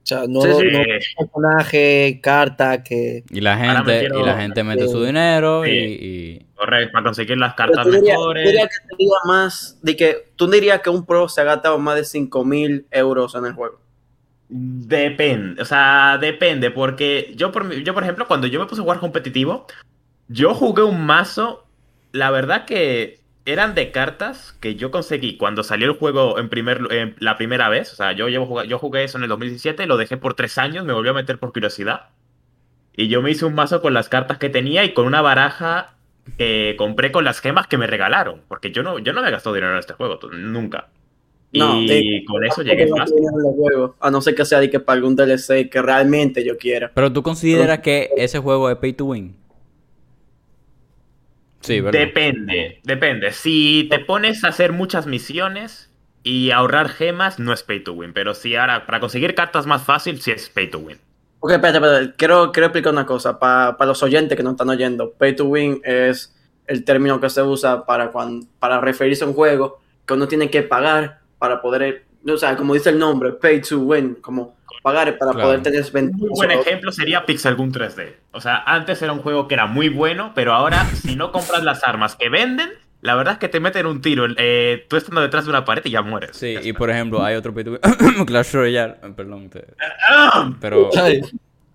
o 0.00 0.06
sea, 0.08 0.22
no, 0.26 0.40
Sí, 0.40 0.48
sí. 0.58 0.66
no 0.72 1.26
personaje, 1.26 2.20
carta, 2.22 2.82
que 2.82 3.24
y 3.28 3.40
la 3.42 3.58
gente, 3.58 3.82
metieron- 3.82 4.22
y 4.22 4.24
la 4.24 4.36
gente 4.40 4.64
mete 4.64 4.88
su 4.88 5.04
dinero 5.04 5.66
y, 5.66 5.70
Sí. 5.70 5.98
y- 6.00 6.46
correcto, 6.54 6.92
para 6.92 7.04
conseguir 7.04 7.36
las 7.36 7.52
cartas 7.52 7.84
tú 7.84 7.90
dirías, 7.92 8.16
mejores. 8.16 8.42
tú 8.44 8.48
dirías 8.50 8.68
que 8.88 9.06
más 9.26 9.78
de 9.82 9.96
que 9.96 10.16
tú 10.36 10.50
dirías 10.50 10.80
que 10.80 10.88
un 10.88 11.04
pro 11.04 11.28
se 11.28 11.42
ha 11.42 11.44
gastado 11.44 11.78
más 11.78 11.96
de 11.96 12.04
5 12.04 12.42
mil 12.44 12.86
euros 12.90 13.34
en 13.34 13.44
el 13.44 13.52
juego. 13.52 13.80
Depende, 14.50 15.60
o 15.60 15.64
sea, 15.66 16.16
depende, 16.18 16.70
porque 16.70 17.32
yo 17.36 17.52
por, 17.52 17.70
yo, 17.82 17.92
por 17.92 18.02
ejemplo, 18.02 18.26
cuando 18.26 18.46
yo 18.46 18.58
me 18.58 18.66
puse 18.66 18.80
a 18.80 18.84
jugar 18.84 18.98
competitivo, 18.98 19.66
yo 20.28 20.54
jugué 20.54 20.82
un 20.82 21.04
mazo, 21.04 21.66
la 22.12 22.30
verdad 22.30 22.64
que 22.64 23.20
eran 23.44 23.74
de 23.74 23.90
cartas 23.92 24.56
que 24.60 24.74
yo 24.74 24.90
conseguí 24.90 25.36
cuando 25.36 25.62
salió 25.62 25.86
el 25.86 25.98
juego 25.98 26.38
en 26.38 26.48
primer, 26.48 26.80
la 27.18 27.36
primera 27.36 27.68
vez, 27.68 27.92
o 27.92 27.96
sea, 27.96 28.12
yo, 28.12 28.28
llevo, 28.28 28.64
yo 28.64 28.78
jugué 28.78 29.04
eso 29.04 29.18
en 29.18 29.24
el 29.24 29.28
2017, 29.28 29.86
lo 29.86 29.98
dejé 29.98 30.16
por 30.16 30.32
tres 30.32 30.56
años, 30.56 30.86
me 30.86 30.94
volví 30.94 31.10
a 31.10 31.14
meter 31.14 31.38
por 31.38 31.52
curiosidad, 31.52 32.08
y 32.96 33.08
yo 33.08 33.20
me 33.20 33.30
hice 33.30 33.44
un 33.44 33.54
mazo 33.54 33.82
con 33.82 33.92
las 33.92 34.08
cartas 34.08 34.38
que 34.38 34.48
tenía 34.48 34.82
y 34.84 34.94
con 34.94 35.06
una 35.06 35.20
baraja 35.20 35.94
que 36.36 36.74
compré 36.78 37.12
con 37.12 37.24
las 37.24 37.40
gemas 37.40 37.66
que 37.66 37.78
me 37.78 37.86
regalaron. 37.86 38.42
Porque 38.48 38.72
yo 38.72 38.82
no, 38.82 38.98
yo 38.98 39.12
no 39.12 39.22
me 39.22 39.28
he 39.28 39.30
gastado 39.30 39.54
dinero 39.54 39.72
en 39.74 39.78
este 39.78 39.92
juego, 39.94 40.18
t- 40.18 40.26
nunca. 41.52 41.52
Y 41.52 41.58
No, 41.58 41.80
de- 41.82 42.24
con 42.26 42.44
eso 42.44 42.62
llegué 42.62 42.86
no 42.86 42.96
fácil. 42.96 43.16
tienen 43.16 43.40
los 43.42 43.54
juegos, 43.54 43.90
A 44.00 44.10
no 44.10 44.20
ser 44.20 44.34
que 44.34 44.44
sea 44.44 44.60
de 44.60 44.68
que 44.70 44.80
para 44.80 44.96
algún 44.96 45.16
DLC 45.16 45.68
que 45.70 45.80
realmente 45.82 46.44
yo 46.44 46.56
quiera. 46.58 46.90
Pero 46.94 47.12
tú 47.12 47.22
consideras 47.22 47.78
que 47.80 48.10
ese 48.16 48.38
juego 48.38 48.68
es 48.70 48.76
pay 48.76 48.92
to 48.92 49.06
win. 49.06 49.36
Sí, 51.60 51.80
¿verdad? 51.80 51.98
Depende, 52.00 52.80
depende. 52.84 53.32
Si 53.32 53.88
te 53.90 53.98
pones 53.98 54.44
a 54.44 54.48
hacer 54.48 54.72
muchas 54.72 55.06
misiones 55.06 55.90
y 56.22 56.50
ahorrar 56.50 56.88
gemas, 56.88 57.38
no 57.38 57.52
es 57.52 57.62
pay 57.62 57.80
to 57.82 57.92
win. 57.92 58.12
Pero 58.12 58.34
si 58.34 58.54
ahora, 58.56 58.86
para 58.86 59.00
conseguir 59.00 59.34
cartas 59.34 59.66
más 59.66 59.82
fácil, 59.82 60.20
sí 60.20 60.30
es 60.30 60.48
pay 60.48 60.70
to 60.70 60.78
win. 60.78 60.98
Ok, 61.40 61.52
espérate, 61.52 61.78
espérate. 61.78 62.14
Quiero, 62.16 62.52
quiero 62.52 62.66
explicar 62.66 62.92
una 62.92 63.06
cosa. 63.06 63.38
Para 63.38 63.76
los 63.86 64.02
oyentes 64.02 64.36
que 64.36 64.42
no 64.42 64.52
están 64.52 64.68
oyendo, 64.68 65.12
pay 65.12 65.34
to 65.34 65.46
win 65.46 65.80
es 65.84 66.34
el 66.66 66.84
término 66.84 67.20
que 67.20 67.28
se 67.30 67.42
usa 67.42 67.84
para, 67.86 68.12
cuan- 68.12 68.46
para 68.58 68.80
referirse 68.80 69.24
a 69.24 69.26
un 69.26 69.34
juego 69.34 69.80
que 70.06 70.14
uno 70.14 70.28
tiene 70.28 70.50
que 70.50 70.62
pagar 70.62 71.20
para 71.38 71.60
poder. 71.62 72.04
O 72.26 72.36
sea, 72.36 72.56
como 72.56 72.74
dice 72.74 72.90
el 72.90 72.98
nombre, 72.98 73.32
pay 73.32 73.60
to 73.62 73.78
win. 73.80 74.16
Como 74.20 74.56
pagar 74.82 75.16
para 75.18 75.32
Claro. 75.32 75.48
poder 75.48 75.62
tener 75.62 75.84
Un 75.84 75.92
ventajas. 75.92 76.28
buen 76.30 76.50
ejemplo 76.50 76.92
sería 76.92 77.24
Pixel 77.26 77.54
Gun 77.56 77.72
3D. 77.72 78.14
O 78.32 78.40
sea, 78.40 78.62
antes 78.66 79.00
era 79.02 79.12
un 79.12 79.20
juego 79.20 79.48
que 79.48 79.54
era 79.54 79.66
muy 79.66 79.88
bueno, 79.88 80.32
pero 80.34 80.52
ahora, 80.54 80.84
si 80.86 81.16
no 81.16 81.32
compras 81.32 81.62
las 81.64 81.82
armas 81.84 82.16
que 82.16 82.28
venden, 82.28 82.70
la 83.00 83.14
verdad 83.14 83.34
es 83.34 83.38
que 83.38 83.48
te 83.48 83.60
meten 83.60 83.86
un 83.86 84.00
tiro. 84.00 84.26
eh, 84.36 84.84
tú 84.88 84.96
estando 84.96 85.20
detrás 85.20 85.44
de 85.44 85.50
una 85.50 85.64
pared 85.64 85.82
y 85.84 85.90
ya 85.90 86.02
mueres. 86.02 86.36
Sí, 86.36 86.54
Ya 86.54 86.60
y 86.62 86.72
por 86.72 86.90
ejemplo, 86.90 87.22
hay 87.24 87.36
otro 87.36 87.54
pay 87.54 87.64
to 87.64 87.70
win. 87.72 87.80
Clash 88.26 88.52
Royale. 88.54 88.94
Perdón. 89.16 89.48
te- 89.50 89.66
¡Ah! 90.08 90.50
Pero. 90.60 90.90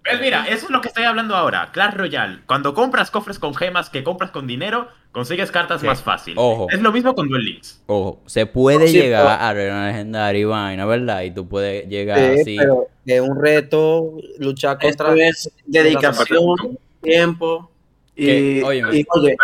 Pues 0.05 0.19
mira, 0.19 0.45
eso 0.49 0.65
es 0.65 0.69
lo 0.69 0.81
que 0.81 0.89
estoy 0.89 1.05
hablando 1.05 1.33
ahora. 1.35 1.69
Clash 1.71 1.93
Royale. 1.93 2.39
Cuando 2.45 2.73
compras 2.73 3.09
cofres 3.09 3.39
con 3.39 3.55
gemas 3.55 3.89
que 3.89 4.03
compras 4.03 4.31
con 4.31 4.47
dinero, 4.47 4.89
consigues 5.13 5.49
cartas 5.49 5.79
Sí. 5.79 5.87
más 5.87 6.01
fácil. 6.03 6.33
Ojo. 6.37 6.67
Es 6.71 6.81
lo 6.81 6.91
mismo 6.91 7.15
con 7.15 7.29
Duel 7.29 7.45
Links. 7.45 7.81
Ojo, 7.85 8.21
se 8.25 8.45
puede 8.45 8.87
Sí, 8.89 8.95
llegar 8.99 9.21
pero- 9.23 9.29
a 9.29 9.49
arena 9.49 9.87
legendaria 9.87 10.41
y 10.41 10.43
vaina, 10.43 10.85
¿verdad? 10.85 11.21
Y 11.21 11.31
tú 11.31 11.47
puedes 11.47 11.87
llegar 11.87 12.19
sí, 12.35 12.41
así. 12.41 12.55
pero 12.57 12.87
es 13.05 13.21
un 13.21 13.41
reto 13.41 14.17
luchar 14.39 14.77
contra. 14.79 15.13
es 15.15 15.49
dedicación, 15.65 16.77
tiempo 17.01 17.71
y, 18.15 18.25
Que, 18.25 18.63
óyeme. 18.65 18.97
y, 18.97 19.05
oye, 19.09 19.35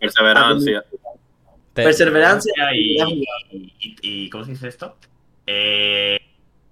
perseverancia. 0.00 0.84
te- 1.72 1.82
perseverancia 1.84 2.52
Y, 2.74 3.00
y 3.00 3.24
y- 3.52 3.74
y- 3.80 3.96
y- 4.02 4.30
¿Cómo 4.30 4.44
se 4.44 4.50
dice 4.52 4.66
esto? 4.68 4.96
Eh, 5.46 6.18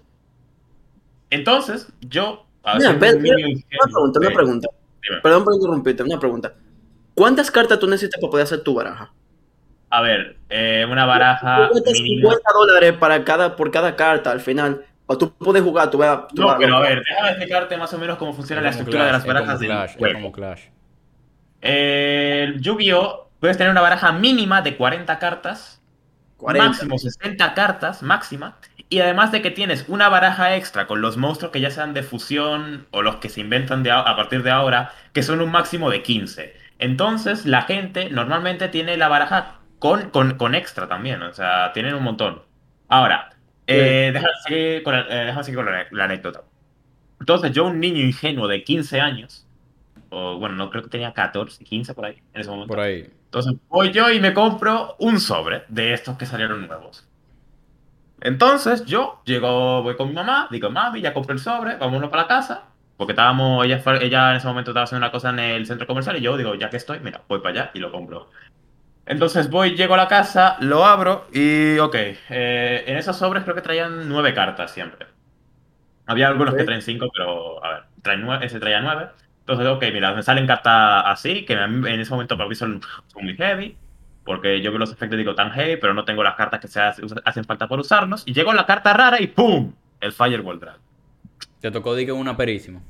Entonces, 1.29 1.87
yo... 2.01 2.45
Mira, 2.77 2.91
Una 2.91 2.99
pregunta, 2.99 4.19
una 4.19 4.29
pregunta. 4.31 4.67
dime. 5.01 5.21
Perdón 5.21 5.43
por 5.43 5.53
interrumpirte, 5.55 6.03
una 6.03 6.19
pregunta. 6.19 6.53
¿Cuántas 7.15 7.51
cartas 7.51 7.79
tú 7.79 7.87
necesitas 7.87 8.19
para 8.19 8.31
poder 8.31 8.43
hacer 8.45 8.61
tu 8.63 8.73
baraja? 8.73 9.11
A 9.89 10.01
ver, 10.01 10.37
eh, 10.49 10.85
una 10.89 11.05
baraja 11.05 11.67
Tú 11.69 11.75
metes 11.75 12.01
mínima... 12.01 12.29
50 12.31 12.51
dólares 12.53 12.93
para 12.93 13.23
cada, 13.23 13.55
por 13.55 13.69
cada 13.71 13.95
carta 13.95 14.31
al 14.31 14.39
final. 14.41 14.85
O 15.05 15.17
tú 15.17 15.33
puedes 15.33 15.61
jugar, 15.61 15.91
tú 15.91 15.97
vas 15.99 16.21
No, 16.33 16.47
vas- 16.47 16.55
pero 16.59 16.77
a 16.77 16.79
ver, 16.79 17.03
déjame 17.07 17.29
explicarte 17.29 17.77
más 17.77 17.93
o 17.93 17.97
menos 17.99 18.17
cómo 18.17 18.33
funciona 18.33 18.61
la 18.61 18.69
Es 18.69 18.75
estructura 18.77 19.05
de 19.05 19.11
las 19.11 19.25
barajas 19.25 19.59
del 19.59 19.69
Clash, 19.69 19.95
es 19.99 20.13
como 20.13 20.31
Clash. 20.31 20.61
El 21.61 22.59
Yu-Gi-Oh! 22.61 23.29
puedes 23.39 23.57
tener 23.57 23.71
una 23.71 23.81
baraja 23.81 24.11
mínima 24.13 24.61
de 24.61 24.75
40 24.77 25.19
cartas, 25.19 25.81
40. 26.37 26.69
máximo 26.69 26.97
60 26.97 27.53
cartas, 27.53 28.01
máxima, 28.01 28.57
y 28.89 28.99
además 29.01 29.31
de 29.31 29.41
que 29.41 29.51
tienes 29.51 29.85
una 29.89 30.09
baraja 30.09 30.55
extra 30.55 30.87
con 30.87 31.01
los 31.01 31.17
monstruos 31.17 31.51
que 31.51 31.59
ya 31.61 31.69
sean 31.69 31.93
de 31.93 32.03
fusión 32.03 32.87
o 32.91 33.01
los 33.01 33.17
que 33.17 33.29
se 33.29 33.41
inventan 33.41 33.83
de 33.83 33.91
a, 33.91 33.99
a 33.99 34.15
partir 34.15 34.43
de 34.43 34.51
ahora, 34.51 34.93
que 35.13 35.23
son 35.23 35.41
un 35.41 35.51
máximo 35.51 35.89
de 35.89 36.01
15. 36.01 36.53
Entonces, 36.79 37.45
la 37.45 37.63
gente 37.63 38.09
normalmente 38.09 38.67
tiene 38.69 38.97
la 38.97 39.07
baraja 39.07 39.61
con, 39.79 40.09
con, 40.11 40.37
con 40.37 40.55
extra 40.55 40.87
también, 40.87 41.21
o 41.21 41.33
sea, 41.33 41.71
tienen 41.73 41.93
un 41.95 42.03
montón. 42.03 42.43
Ahora, 42.87 43.29
eh, 43.67 44.11
déjame 44.13 44.33
seguir 44.47 44.83
con, 44.83 44.93
la, 44.95 45.29
eh, 45.31 45.43
seguir 45.43 45.57
con 45.57 45.65
la- 45.65 45.87
la 45.91 46.05
anécdota. 46.05 46.43
Entonces, 47.19 47.51
yo, 47.53 47.65
un 47.67 47.79
niño 47.79 48.01
ingenuo 48.03 48.47
de 48.47 48.63
15 48.63 48.99
años, 49.01 49.47
o 50.09 50.37
bueno, 50.39 50.55
no 50.55 50.69
creo 50.69 50.83
que 50.83 50.89
tenía 50.89 51.13
14, 51.13 51.63
15 51.65 51.93
por 51.93 52.05
ahí, 52.05 52.17
en 52.33 52.41
ese 52.41 52.49
momento. 52.49 52.69
Por 52.69 52.79
ahí. 52.79 53.09
Entonces 53.25 53.55
voy 53.69 53.91
yo 53.91 54.11
y 54.11 54.19
me 54.19 54.33
compro 54.33 54.95
un 54.99 55.19
sobre 55.19 55.63
de 55.69 55.93
estos 55.93 56.17
que 56.17 56.25
salieron 56.27 56.67
nuevos. 56.67 57.09
Entonces 58.21 58.85
yo 58.85 59.21
llego, 59.25 59.83
voy 59.83 59.95
con 59.95 60.07
mi 60.09 60.13
mamá, 60.13 60.47
digo, 60.51 60.69
mami, 60.69 61.01
ya 61.01 61.13
compré 61.13 61.33
el 61.33 61.39
sobre, 61.39 61.75
vámonos 61.77 62.09
para 62.09 62.23
la 62.23 62.27
casa. 62.27 62.72
Porque 63.03 63.11
estábamos, 63.11 63.65
ella, 63.65 63.81
ella 63.99 64.29
en 64.31 64.37
ese 64.37 64.47
momento 64.47 64.71
estaba 64.71 64.85
haciendo 64.85 65.05
una 65.05 65.11
cosa 65.11 65.31
en 65.31 65.39
el 65.39 65.65
centro 65.65 65.85
comercial 65.85 66.15
y 66.15 66.21
yo 66.21 66.37
digo, 66.37 66.55
ya 66.55 66.69
que 66.69 66.77
estoy, 66.77 67.01
mira, 67.01 67.19
voy 67.27 67.39
para 67.39 67.49
allá 67.63 67.71
y 67.73 67.79
lo 67.79 67.91
compro. 67.91 68.29
Entonces 69.05 69.49
voy, 69.49 69.75
llego 69.75 69.95
a 69.95 69.97
la 69.97 70.07
casa, 70.07 70.55
lo 70.61 70.85
abro 70.85 71.27
y, 71.33 71.77
ok, 71.79 71.95
eh, 71.95 72.85
en 72.87 72.95
esos 72.95 73.17
sobres 73.17 73.43
creo 73.43 73.55
que 73.55 73.61
traían 73.61 74.07
nueve 74.07 74.33
cartas 74.33 74.71
siempre. 74.71 75.05
Había 76.05 76.29
algunos 76.29 76.53
que 76.55 76.63
traen 76.63 76.81
cinco, 76.81 77.09
pero, 77.13 77.61
a 77.61 77.69
ver, 77.73 77.83
traen 78.01 78.21
nueve, 78.21 78.45
ese 78.45 78.61
traía 78.61 78.79
nueve. 78.79 79.07
Entonces, 79.41 79.67
ok, 79.67 79.83
mira, 79.91 80.13
me 80.13 80.23
salen 80.23 80.47
cartas 80.47 81.03
así, 81.07 81.43
que 81.43 81.51
en 81.55 81.85
ese 81.85 82.09
momento 82.11 82.37
para 82.37 82.47
mí 82.47 82.55
son, 82.55 82.79
son 83.07 83.25
muy 83.25 83.35
heavy, 83.35 83.75
porque 84.23 84.61
yo 84.61 84.71
veo 84.71 84.79
los 84.79 84.93
efectos 84.93 85.17
digo 85.17 85.35
tan 85.35 85.51
heavy, 85.51 85.75
pero 85.75 85.93
no 85.93 86.05
tengo 86.05 86.23
las 86.23 86.35
cartas 86.35 86.61
que 86.61 86.69
se 86.69 86.79
hace- 86.79 87.01
hacen 87.25 87.43
falta 87.43 87.67
por 87.67 87.81
usarlos. 87.81 88.23
Y 88.25 88.31
llego 88.31 88.51
a 88.51 88.55
la 88.55 88.65
carta 88.65 88.93
rara 88.93 89.21
y 89.21 89.27
¡pum! 89.27 89.73
El 89.99 90.13
Firewall 90.13 90.61
Drag. 90.61 90.77
Te 91.59 91.71
tocó 91.71 91.95
di 91.95 92.05
que 92.05 92.11
una 92.11 92.35
perísima. 92.35 92.81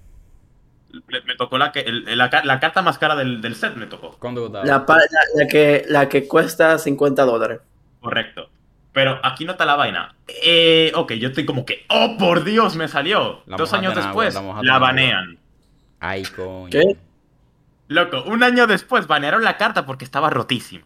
Me, 1.08 1.22
me 1.22 1.36
tocó 1.36 1.58
la, 1.58 1.72
que, 1.72 1.82
el- 1.82 2.18
la, 2.18 2.30
la 2.44 2.60
carta 2.60 2.82
más 2.82 2.98
cara 2.98 3.16
del, 3.16 3.42
del 3.42 3.56
set, 3.56 3.76
me 3.76 3.88
tocó. 3.88 4.18
La, 4.64 4.86
la- 5.12 5.44
la 5.44 5.48
que, 5.48 5.86
la 5.90 6.08
que 6.08 6.28
cuesta 6.28 6.78
50 6.78 7.26
dólares. 7.26 7.62
Correcto. 8.00 8.50
Pero 8.92 9.20
aquí 9.24 9.44
no 9.44 9.54
está 9.54 9.66
la 9.66 9.76
vaina. 9.76 10.16
Eh, 10.44 10.92
ok, 10.94 11.14
yo 11.14 11.30
estoy 11.30 11.46
como 11.46 11.66
que, 11.66 11.84
¡oh, 11.90 12.16
por 12.20 12.44
Dios, 12.44 12.76
me 12.76 12.88
salió! 12.88 13.42
La 13.48 13.58
Dos 13.58 13.74
años 13.74 13.94
agua, 13.94 14.04
después, 14.04 14.36
la 14.62 14.78
banean. 14.78 15.40
Ay, 16.00 16.24
coño. 16.24 16.70
¿Qué? 16.70 16.96
Loco, 17.88 18.24
un 18.28 18.44
año 18.44 18.68
después 18.68 19.08
banearon 19.08 19.44
la 19.44 19.58
carta 19.58 19.86
porque 19.88 20.06
estaba 20.06 20.30
rotísima. 20.30 20.86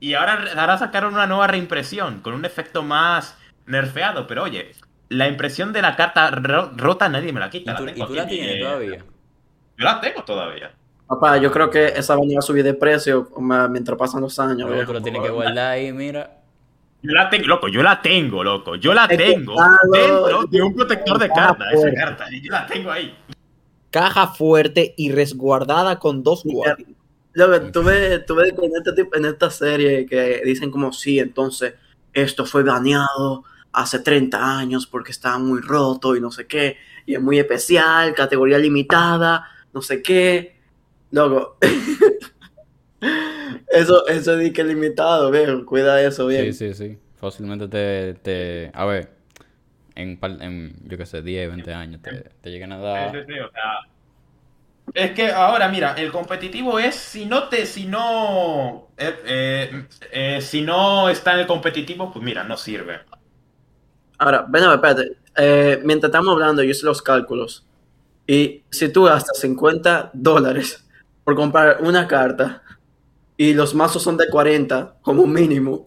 Y 0.00 0.14
ahora, 0.14 0.44
ahora 0.56 0.78
sacaron 0.78 1.14
una 1.14 1.26
nueva 1.26 1.46
reimpresión 1.46 2.20
con 2.22 2.34
un 2.34 2.44
efecto 2.44 2.82
más 2.82 3.38
nerfeado. 3.66 4.26
Pero 4.26 4.42
oye, 4.44 4.72
la 5.10 5.28
impresión 5.28 5.72
de 5.72 5.82
la 5.82 5.94
carta 5.96 6.30
ro- 6.30 6.70
rota 6.76 7.08
nadie 7.08 7.32
me 7.32 7.40
la 7.40 7.48
¿Y 7.48 7.50
quita. 7.50 7.76
tú, 7.76 7.84
la 7.84 7.90
y 7.92 7.94
tú 8.06 8.14
la 8.14 8.26
tienes 8.26 8.56
eh, 8.56 8.60
todavía? 8.60 8.98
Yo 9.76 9.84
la 9.84 10.00
tengo 10.00 10.24
todavía. 10.24 10.72
Papá, 11.06 11.36
yo 11.38 11.50
creo 11.50 11.68
que 11.68 11.86
esa 11.86 12.14
va 12.16 12.22
a 12.38 12.42
subir 12.42 12.62
de 12.62 12.74
precio 12.74 13.28
mientras 13.68 13.98
pasan 13.98 14.20
los 14.22 14.38
años. 14.38 14.68
Luego 14.68 14.86
tú 14.86 14.94
la 14.94 15.02
tienes 15.02 15.20
que 15.22 15.30
guardar 15.30 15.72
ahí, 15.72 15.92
mira. 15.92 16.38
Yo 17.02 17.12
la 17.12 17.28
tengo, 17.30 17.46
loco, 17.46 17.68
yo 17.68 17.82
la 17.82 18.00
tengo, 18.00 18.44
loco. 18.44 18.76
Yo 18.76 18.94
la 18.94 19.06
Es 19.06 19.16
que, 19.18 19.24
tengo 19.34 19.54
dentro 19.92 20.42
de 20.44 20.62
un 20.62 20.74
protector 20.74 21.18
de 21.18 21.28
caja 21.28 21.56
cartas. 21.56 21.72
Esa 21.72 21.94
carta, 21.94 22.26
y 22.30 22.42
yo 22.42 22.52
la 22.52 22.66
tengo 22.66 22.90
ahí. 22.92 23.16
Caja 23.90 24.28
fuerte 24.28 24.94
y 24.96 25.10
resguardada 25.10 25.98
con 25.98 26.22
dos 26.22 26.44
guardias. 26.44 26.88
Ves 27.34 27.72
que 27.72 28.66
en, 28.66 28.72
este 28.76 29.08
en 29.18 29.24
esta 29.24 29.50
serie 29.50 30.06
que 30.06 30.42
dicen 30.44 30.70
como 30.70 30.92
sí, 30.92 31.18
entonces 31.18 31.74
esto 32.12 32.44
fue 32.44 32.62
baneado 32.62 33.44
hace 33.72 34.00
30 34.00 34.58
años 34.58 34.86
porque 34.86 35.12
estaba 35.12 35.38
muy 35.38 35.60
roto 35.60 36.16
y 36.16 36.20
no 36.20 36.30
sé 36.30 36.46
qué, 36.46 36.76
y 37.06 37.14
es 37.14 37.20
muy 37.22 37.38
especial, 37.38 38.14
categoría 38.14 38.58
limitada, 38.58 39.46
no 39.72 39.82
sé 39.82 40.02
qué. 40.02 40.56
Luego, 41.10 41.58
eso, 43.68 44.06
eso 44.06 44.38
es 44.38 44.52
que 44.52 44.64
limitado, 44.64 45.30
viejo, 45.30 45.64
cuida 45.66 46.02
eso 46.02 46.26
bien. 46.26 46.46
Sí, 46.46 46.52
sí, 46.52 46.74
sí. 46.74 46.98
Fácilmente 47.16 47.68
te, 47.68 48.14
te... 48.14 48.70
A 48.74 48.84
ver, 48.86 49.16
en, 49.96 50.18
yo 50.88 50.98
qué 50.98 51.06
sé, 51.06 51.22
10, 51.22 51.48
20 51.50 51.74
años 51.74 52.02
te, 52.02 52.30
te 52.40 52.50
llegan 52.50 52.72
a 52.72 52.80
Sí, 52.92 53.00
dar... 53.04 53.12
sí, 53.12 53.18
sí, 53.26 53.38
o 53.40 53.50
sea, 53.50 53.80
Es 54.92 55.12
que 55.12 55.30
ahora, 55.30 55.68
mira, 55.68 55.94
el 55.94 56.10
competitivo 56.10 56.78
es 56.80 56.96
si 56.96 57.24
no 57.26 57.48
te, 57.48 57.64
si 57.66 57.86
no, 57.86 58.92
eh, 58.96 59.14
eh, 59.24 59.86
eh, 60.10 60.40
si 60.42 60.62
no 60.62 61.08
está 61.08 61.34
en 61.34 61.40
el 61.40 61.46
competitivo, 61.46 62.12
pues 62.12 62.24
mira, 62.24 62.42
no 62.44 62.56
sirve. 62.56 63.00
Ahora, 64.20 64.44
ven 64.48 64.62
a 64.64 64.68
ver, 64.68 64.76
espérate. 64.76 65.16
Eh, 65.36 65.80
mientras 65.84 66.10
estamos 66.10 66.32
hablando, 66.32 66.62
yo 66.62 66.70
hice 66.70 66.84
los 66.86 67.00
cálculos. 67.02 67.66
Y 68.26 68.62
si 68.70 68.92
tú 68.92 69.04
gastas 69.04 69.38
50 69.40 70.10
dólares 70.12 70.86
por 71.24 71.34
comprar 71.34 71.78
una 71.82 72.06
carta 72.06 72.62
y 73.36 73.54
los 73.54 73.74
mazos 73.74 74.02
son 74.02 74.16
de 74.16 74.28
40 74.28 74.96
como 75.02 75.26
mínimo, 75.26 75.84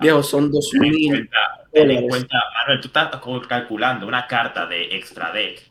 viejo, 0.00 0.22
son 0.22 0.50
Ten 0.50 0.60
en 0.84 0.90
2000. 0.90 1.08
cuenta, 1.10 1.38
ten 1.72 1.82
en 1.82 1.88
dólares. 1.88 2.10
cuenta, 2.10 2.36
Manuel, 2.60 2.80
tú 2.80 2.88
estás 2.88 3.10
calculando 3.48 4.06
una 4.06 4.26
carta 4.26 4.66
de 4.66 4.96
extra 4.96 5.32
deck 5.32 5.70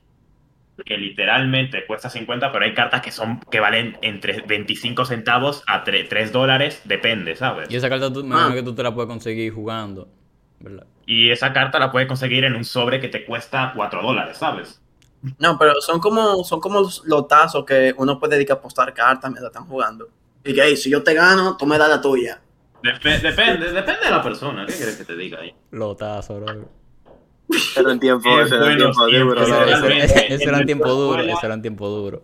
que 0.85 0.97
literalmente 0.97 1.85
cuesta 1.85 2.09
50, 2.09 2.51
pero 2.51 2.65
hay 2.65 2.73
cartas 2.73 3.01
que 3.01 3.11
son 3.11 3.39
que 3.51 3.59
valen 3.59 3.97
entre 4.01 4.41
25 4.41 5.05
centavos 5.05 5.63
a 5.67 5.83
3, 5.83 6.31
dólares, 6.31 6.81
depende, 6.85 7.35
¿sabes? 7.35 7.69
Y 7.69 7.75
esa 7.75 7.87
carta 7.89 8.11
tú, 8.11 8.27
Ah. 8.33 8.49
que 8.53 8.63
tú 8.63 8.73
te 8.73 8.81
la 8.81 8.91
puedes 8.95 9.07
conseguir 9.07 9.53
jugando, 9.53 10.07
¿verdad? 10.63 10.85
Y 11.05 11.31
esa 11.31 11.51
carta 11.53 11.79
la 11.79 11.91
puedes 11.91 12.07
conseguir 12.07 12.43
en 12.45 12.55
un 12.55 12.63
sobre 12.63 12.99
que 12.99 13.07
te 13.09 13.25
cuesta 13.25 13.73
4 13.75 14.01
dólares, 14.01 14.37
¿sabes? 14.37 14.81
No, 15.37 15.57
pero 15.57 15.79
son 15.81 15.99
como, 15.99 16.43
son 16.43 16.59
como 16.59 16.79
los, 16.79 17.27
tazos 17.27 17.65
que 17.65 17.93
uno 17.97 18.19
puede 18.19 18.35
dedicar 18.35 18.57
a 18.57 18.59
apostar 18.59 18.93
cartas 18.93 19.29
mientras 19.29 19.51
están 19.51 19.67
jugando. 19.67 20.07
Y 20.43 20.53
que, 20.53 20.61
hey, 20.63 20.75
si 20.77 20.89
yo 20.89 21.03
te 21.03 21.13
gano, 21.13 21.57
tú 21.57 21.65
me 21.67 21.77
das 21.77 21.89
la 21.89 22.01
tuya. 22.01 22.41
Dep- 22.81 23.21
depende, 23.21 23.71
depende 23.71 24.05
de 24.05 24.09
la 24.09 24.23
persona, 24.23 24.65
¿qué 24.65 24.73
quieres 24.73 24.95
que 24.95 25.03
te 25.05 25.15
diga 25.15 25.39
ahí? 25.39 25.53
Lotazo, 25.71 26.39
bro. 26.39 26.69
Era 27.75 27.91
en 27.91 27.99
tiempo, 27.99 28.41
ese 28.41 28.55
era 28.55 28.71
en 28.71 28.77
buenos 28.77 28.97
tiempo 28.97 29.25
duro, 29.25 29.41
Ese, 29.43 29.53
era 30.47 30.57
en 30.59 30.65
tiempo 30.65 30.89
duro, 30.89 31.13
escuela- 31.19 31.33
ese 31.33 31.45
era 31.45 31.53
en 31.55 31.61
tiempo 31.61 31.87
duro. 31.89 32.23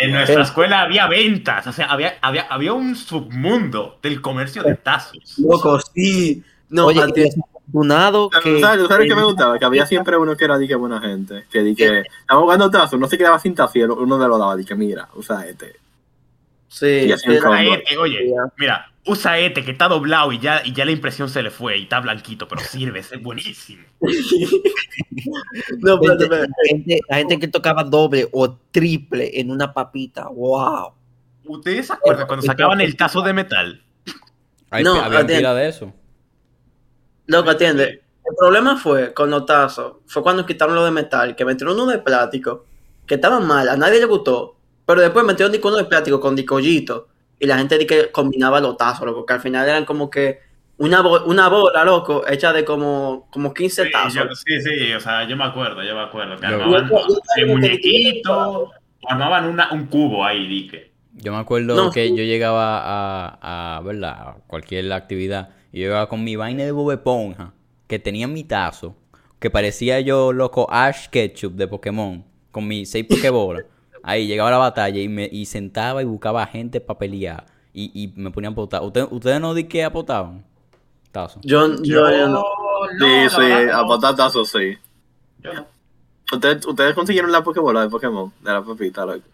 En 0.00 0.12
nuestra 0.12 0.42
escuela 0.42 0.80
había 0.82 1.06
ventas, 1.06 1.66
o 1.68 1.72
sea, 1.72 1.86
había, 1.86 2.18
había, 2.20 2.42
había 2.42 2.72
un 2.72 2.96
submundo 2.96 3.98
del 4.02 4.20
comercio 4.20 4.62
de 4.64 4.74
tazos. 4.74 5.38
Loco, 5.38 5.78
sí. 5.94 6.42
No, 6.68 6.86
Oye, 6.86 7.00
desafortunado 7.74 8.30
que... 8.30 8.60
¿Sabes, 8.60 8.88
¿Sabes 8.88 9.08
qué 9.08 9.14
me 9.14 9.24
gustaba? 9.24 9.58
Que 9.58 9.64
había 9.64 9.86
siempre 9.86 10.16
uno 10.16 10.36
que 10.36 10.44
era 10.44 10.58
de 10.58 10.68
que 10.68 10.74
buena 10.74 11.00
gente. 11.00 11.44
Que 11.50 11.62
di 11.62 11.74
que 11.74 12.00
estaba 12.20 12.40
jugando 12.40 12.70
tazo, 12.70 12.96
no 12.96 13.08
se 13.08 13.18
quedaba 13.18 13.38
sin 13.38 13.54
tazo 13.54 13.78
y 13.78 13.82
uno 13.82 14.18
de 14.18 14.28
lo 14.28 14.38
daba. 14.38 14.56
Di 14.56 14.64
que 14.64 14.74
mira, 14.74 15.08
usa 15.14 15.46
este. 15.46 15.76
sí. 16.68 17.12
Usa 17.12 17.62
este, 17.62 17.98
oye, 17.98 18.32
mira, 18.56 18.90
usa 19.04 19.38
este 19.38 19.64
que 19.64 19.72
está 19.72 19.88
doblado 19.88 20.32
y 20.32 20.38
ya, 20.38 20.62
y 20.64 20.72
ya 20.72 20.84
la 20.84 20.92
impresión 20.92 21.28
se 21.28 21.42
le 21.42 21.50
fue 21.50 21.78
y 21.78 21.82
está 21.84 22.00
blanquito, 22.00 22.48
pero 22.48 22.60
sirve, 22.62 23.00
es 23.00 23.22
buenísimo. 23.22 23.84
No, 25.78 25.94
espérate, 25.94 26.28
La 26.28 26.46
gente, 26.68 27.00
la 27.08 27.16
gente 27.16 27.38
que 27.38 27.48
tocaba 27.48 27.84
doble 27.84 28.28
o 28.32 28.52
triple 28.70 29.40
en 29.40 29.50
una 29.50 29.72
papita, 29.72 30.28
wow. 30.28 30.92
¿Ustedes 31.44 31.86
se 31.86 31.92
acuerdan 31.92 32.26
cuando 32.26 32.44
sacaban 32.44 32.80
el 32.80 32.96
tazo 32.96 33.22
de 33.22 33.32
metal? 33.32 33.82
Hay, 34.70 34.82
No, 34.82 34.94
había 34.96 35.22
de 35.24 35.68
eso. 35.68 35.92
Loco, 37.26 37.50
atiende. 37.50 38.02
El 38.26 38.34
problema 38.38 38.76
fue 38.78 39.12
con 39.12 39.30
los 39.30 39.44
tazos, 39.46 39.96
fue 40.06 40.22
cuando 40.22 40.46
quitaron 40.46 40.74
lo 40.74 40.84
de 40.84 40.90
metal, 40.90 41.36
que 41.36 41.44
metieron 41.44 41.78
uno 41.78 41.90
de 41.92 41.98
plástico, 41.98 42.64
que 43.06 43.16
estaban 43.16 43.46
mal, 43.46 43.68
a 43.68 43.76
nadie 43.76 44.00
le 44.00 44.06
gustó, 44.06 44.56
pero 44.86 45.00
después 45.02 45.24
metieron 45.26 45.52
disco 45.52 45.68
uno 45.68 45.76
de 45.76 45.84
plástico 45.84 46.18
con 46.20 46.34
discollito, 46.34 47.08
y 47.38 47.46
la 47.46 47.58
gente 47.58 47.76
di 47.76 47.86
que 47.86 48.10
combinaba 48.10 48.60
los 48.60 48.76
tazos, 48.78 49.04
loco, 49.04 49.26
que 49.26 49.34
al 49.34 49.40
final 49.40 49.68
eran 49.68 49.84
como 49.84 50.08
que 50.08 50.40
una, 50.78 51.02
bo- 51.02 51.24
una 51.26 51.48
bola, 51.48 51.84
loco, 51.84 52.24
hecha 52.26 52.52
de 52.52 52.64
como, 52.64 53.28
como 53.30 53.52
15 53.52 53.84
Sí, 53.84 53.90
tazos. 53.92 54.14
yo- 54.14 54.34
sí, 54.34 54.60
sí, 54.62 54.92
o 54.94 55.00
sea, 55.00 55.24
yo 55.28 55.36
me 55.36 55.44
acuerdo, 55.44 55.82
yo 55.82 55.94
me 55.94 56.02
acuerdo. 56.02 56.36
Que 56.38 56.46
armaban 56.46 56.88
de 57.36 57.44
muñequito, 57.46 58.32
o 58.62 58.72
armaban 59.08 59.46
una, 59.46 59.70
un 59.72 59.86
cubo 59.86 60.24
ahí, 60.24 60.46
dique. 60.46 60.92
Yo 61.12 61.30
me 61.32 61.38
acuerdo 61.38 61.76
No, 61.76 61.90
que 61.92 62.08
sí. 62.08 62.16
yo 62.16 62.24
llegaba 62.24 62.80
a, 62.82 63.76
a, 63.76 63.80
¿verdad? 63.82 64.10
a 64.12 64.36
cualquier 64.46 64.90
actividad 64.92 65.50
y 65.74 65.80
yo 65.80 65.86
llegaba 65.88 66.08
con 66.08 66.22
mi 66.22 66.36
vaina 66.36 66.62
de 66.62 66.70
Bob 66.70 66.92
Esponja, 66.92 67.52
que 67.88 67.98
tenía 67.98 68.28
mi 68.28 68.44
tazo, 68.44 68.94
que 69.40 69.50
parecía 69.50 69.98
yo, 69.98 70.32
loco, 70.32 70.68
Ash 70.70 71.08
Ketchup 71.08 71.54
de 71.54 71.66
Pokémon, 71.66 72.24
con 72.52 72.68
mis 72.68 72.88
seis 72.88 73.04
Pokébolas. 73.04 73.64
Ahí 74.04 74.28
llegaba 74.28 74.50
a 74.50 74.52
la 74.52 74.58
batalla 74.58 75.00
y 75.00 75.08
me 75.08 75.28
y 75.32 75.46
sentaba 75.46 76.00
y 76.00 76.04
buscaba 76.04 76.46
gente 76.46 76.80
para 76.80 77.00
pelear 77.00 77.46
y, 77.72 77.90
y 77.92 78.12
me 78.14 78.30
ponían 78.30 78.52
a 78.52 78.54
apotar. 78.54 78.84
¿Ustedes, 78.84 79.08
¿Ustedes 79.10 79.40
no 79.40 79.52
di 79.52 79.64
que 79.64 79.82
apotaban? 79.82 80.44
Tazo. 81.10 81.40
Yo, 81.42 81.66
yo, 81.82 82.08
yo 82.08 82.28
no. 82.28 82.44
Sí, 83.00 83.28
sí, 83.30 83.40
verdad 83.40 83.64
que 83.64 83.72
a 83.72 83.76
no. 83.78 83.86
botar 83.86 84.14
tazos, 84.14 84.50
sí. 84.50 84.78
Yo 85.42 85.54
no. 85.54 85.66
¿Ustedes, 86.32 86.64
ustedes 86.66 86.94
consiguieron 86.94 87.32
la 87.32 87.42
Pokébola 87.42 87.80
de 87.80 87.88
Pokémon, 87.88 88.32
de 88.42 88.52
la 88.52 88.62
papita, 88.62 89.04
loco. 89.04 89.24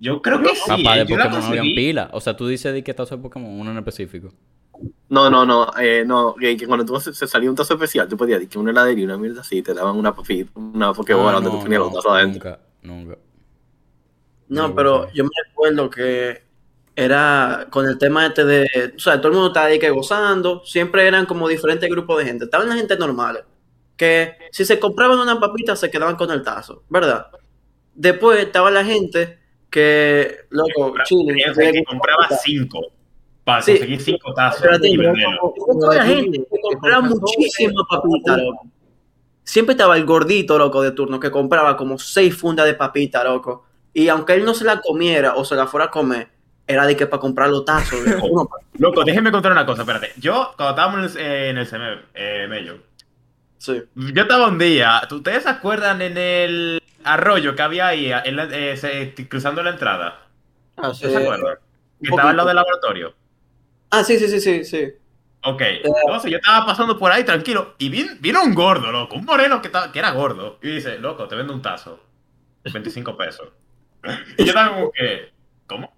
Yo 0.00 0.22
creo 0.22 0.40
que 0.40 0.54
sí. 0.54 0.62
Papá 0.66 0.96
de 0.96 1.04
Pokémon 1.04 1.38
no 1.38 1.46
habían 1.48 1.64
pila. 1.64 2.08
O 2.14 2.20
sea, 2.22 2.34
tú 2.34 2.48
dices 2.48 2.72
de 2.72 2.82
qué 2.82 2.94
tazo 2.94 3.18
de 3.18 3.22
Pokémon, 3.22 3.60
uno 3.60 3.72
en 3.72 3.76
específico. 3.76 4.32
No, 5.08 5.28
no, 5.28 5.44
no, 5.44 5.70
eh, 5.78 6.04
no, 6.06 6.34
que, 6.34 6.56
que 6.56 6.66
cuando 6.66 6.86
tú 6.86 6.98
se, 6.98 7.12
se 7.12 7.26
salía 7.26 7.50
un 7.50 7.56
tazo 7.56 7.74
especial, 7.74 8.08
tú 8.08 8.16
podías 8.16 8.38
decir 8.38 8.48
que 8.52 8.58
una 8.58 8.70
heladera 8.70 8.98
y 8.98 9.04
una 9.04 9.18
mierda 9.18 9.42
así, 9.42 9.60
te 9.60 9.74
daban 9.74 9.96
una 9.96 10.14
papita, 10.14 10.50
una 10.54 10.94
Pokébola 10.94 11.32
Ah, 11.32 11.34
donde 11.34 11.50
no, 11.50 11.56
tú 11.56 11.62
ponías 11.62 11.78
no, 11.80 11.84
los 11.84 11.94
tazos 11.94 12.12
adentro. 12.12 12.50
Nunca, 12.50 12.60
nunca. 12.82 13.18
No, 14.48 14.68
No, 14.68 14.74
pero 14.74 15.12
yo 15.12 15.24
me 15.24 15.30
recuerdo 15.46 15.90
que 15.90 16.42
era 16.96 17.66
con 17.70 17.86
el 17.86 17.98
tema 17.98 18.26
este 18.26 18.44
de, 18.44 18.94
o 18.96 18.98
sea, 18.98 19.18
todo 19.18 19.28
el 19.28 19.34
mundo 19.34 19.48
estaba 19.48 19.66
ahí 19.66 19.78
que 19.78 19.90
gozando, 19.90 20.62
siempre 20.64 21.06
eran 21.06 21.26
como 21.26 21.46
diferentes 21.46 21.90
grupos 21.90 22.18
de 22.18 22.24
gente. 22.24 22.44
Estaban 22.44 22.68
la 22.70 22.76
gente 22.76 22.96
normal, 22.96 23.44
que 23.96 24.36
si 24.50 24.64
se 24.64 24.78
compraban 24.78 25.18
una 25.18 25.38
papita 25.38 25.76
se 25.76 25.90
quedaban 25.90 26.16
con 26.16 26.30
el 26.30 26.42
tazo, 26.42 26.84
¿verdad? 26.88 27.26
Después 27.94 28.40
estaba 28.40 28.70
la 28.70 28.82
gente 28.82 29.38
que, 29.68 30.46
loco, 30.48 30.94
chile, 31.04 31.34
que 31.54 31.84
compraba 31.84 32.28
cinco 32.42 32.80
para 33.44 33.62
Sí. 33.62 33.72
conseguir 33.72 34.00
cinco 34.00 34.32
tazos 34.34 34.60
Pero 34.62 34.76
y 34.86 34.96
venderlo. 34.96 35.54
Toda 35.80 35.96
la 35.96 36.04
gente 36.04 36.38
que 36.50 36.60
compraba 36.60 37.00
muchísimas 37.02 37.84
papitas, 37.88 38.38
loco. 38.38 38.66
Siempre 39.44 39.72
estaba 39.72 39.96
el 39.96 40.04
gordito, 40.04 40.56
loco, 40.58 40.80
de 40.82 40.92
turno, 40.92 41.18
que 41.18 41.30
compraba 41.30 41.76
como 41.76 41.98
seis 41.98 42.36
fundas 42.36 42.66
de 42.66 42.74
papita, 42.74 43.24
loco. 43.24 43.64
Y 43.92 44.08
aunque 44.08 44.34
él 44.34 44.44
no 44.44 44.54
se 44.54 44.64
la 44.64 44.80
comiera 44.80 45.34
o 45.34 45.44
se 45.44 45.56
la 45.56 45.66
fuera 45.66 45.86
a 45.86 45.90
comer, 45.90 46.28
era 46.66 46.86
de 46.86 46.96
que 46.96 47.06
para 47.06 47.20
comprar 47.20 47.48
los 47.50 47.64
tazos. 47.64 47.98
loco. 48.06 48.50
Loco, 48.78 49.04
déjenme 49.04 49.32
contar 49.32 49.50
una 49.52 49.66
cosa, 49.66 49.82
espérate. 49.82 50.12
Yo, 50.16 50.52
cuando 50.56 50.70
estábamos 50.70 51.16
en 51.16 51.22
el, 51.26 51.32
en 51.50 51.58
el 51.58 51.66
CM, 51.66 51.84
eh, 52.14 52.46
Mello, 52.48 52.76
sí. 53.58 53.82
yo 53.96 54.22
estaba 54.22 54.46
un 54.46 54.58
día, 54.58 55.02
¿ustedes 55.10 55.42
se 55.42 55.48
acuerdan 55.48 56.00
en 56.00 56.16
el 56.16 56.82
arroyo 57.04 57.56
que 57.56 57.62
había 57.62 57.88
ahí, 57.88 58.10
en 58.24 58.36
la- 58.36 58.48
eh, 58.50 59.14
cruzando 59.28 59.62
la 59.64 59.70
entrada? 59.70 60.20
Ah, 60.76 60.94
sí. 60.94 61.06
¿Ustedes 61.06 61.14
se 61.14 61.22
acuerdan? 61.24 61.56
Que 62.00 62.08
estaba 62.08 62.30
al 62.30 62.36
lado 62.36 62.48
del 62.48 62.56
laboratorio. 62.56 63.14
Ah, 63.92 64.02
sí, 64.02 64.18
sí, 64.18 64.26
sí, 64.26 64.40
sí, 64.40 64.64
sí. 64.64 64.88
Ok, 65.44 65.60
entonces 65.82 66.30
yo 66.30 66.38
estaba 66.38 66.64
pasando 66.64 66.96
por 66.98 67.10
ahí 67.12 67.24
tranquilo 67.24 67.74
y 67.78 67.90
vin- 67.90 68.16
vino 68.20 68.42
un 68.42 68.54
gordo, 68.54 68.90
loco, 68.92 69.16
un 69.16 69.24
moreno 69.24 69.60
que, 69.60 69.68
estaba- 69.68 69.92
que 69.92 69.98
era 69.98 70.12
gordo. 70.12 70.58
Y 70.62 70.68
dice, 70.76 70.98
loco, 70.98 71.28
te 71.28 71.34
vendo 71.34 71.52
un 71.52 71.60
tazo. 71.62 72.00
25 72.72 73.16
pesos. 73.16 73.48
Y 74.38 74.44
yo 74.44 74.50
estaba 74.50 74.70
como 74.74 74.90
que, 74.92 75.32
¿cómo? 75.66 75.96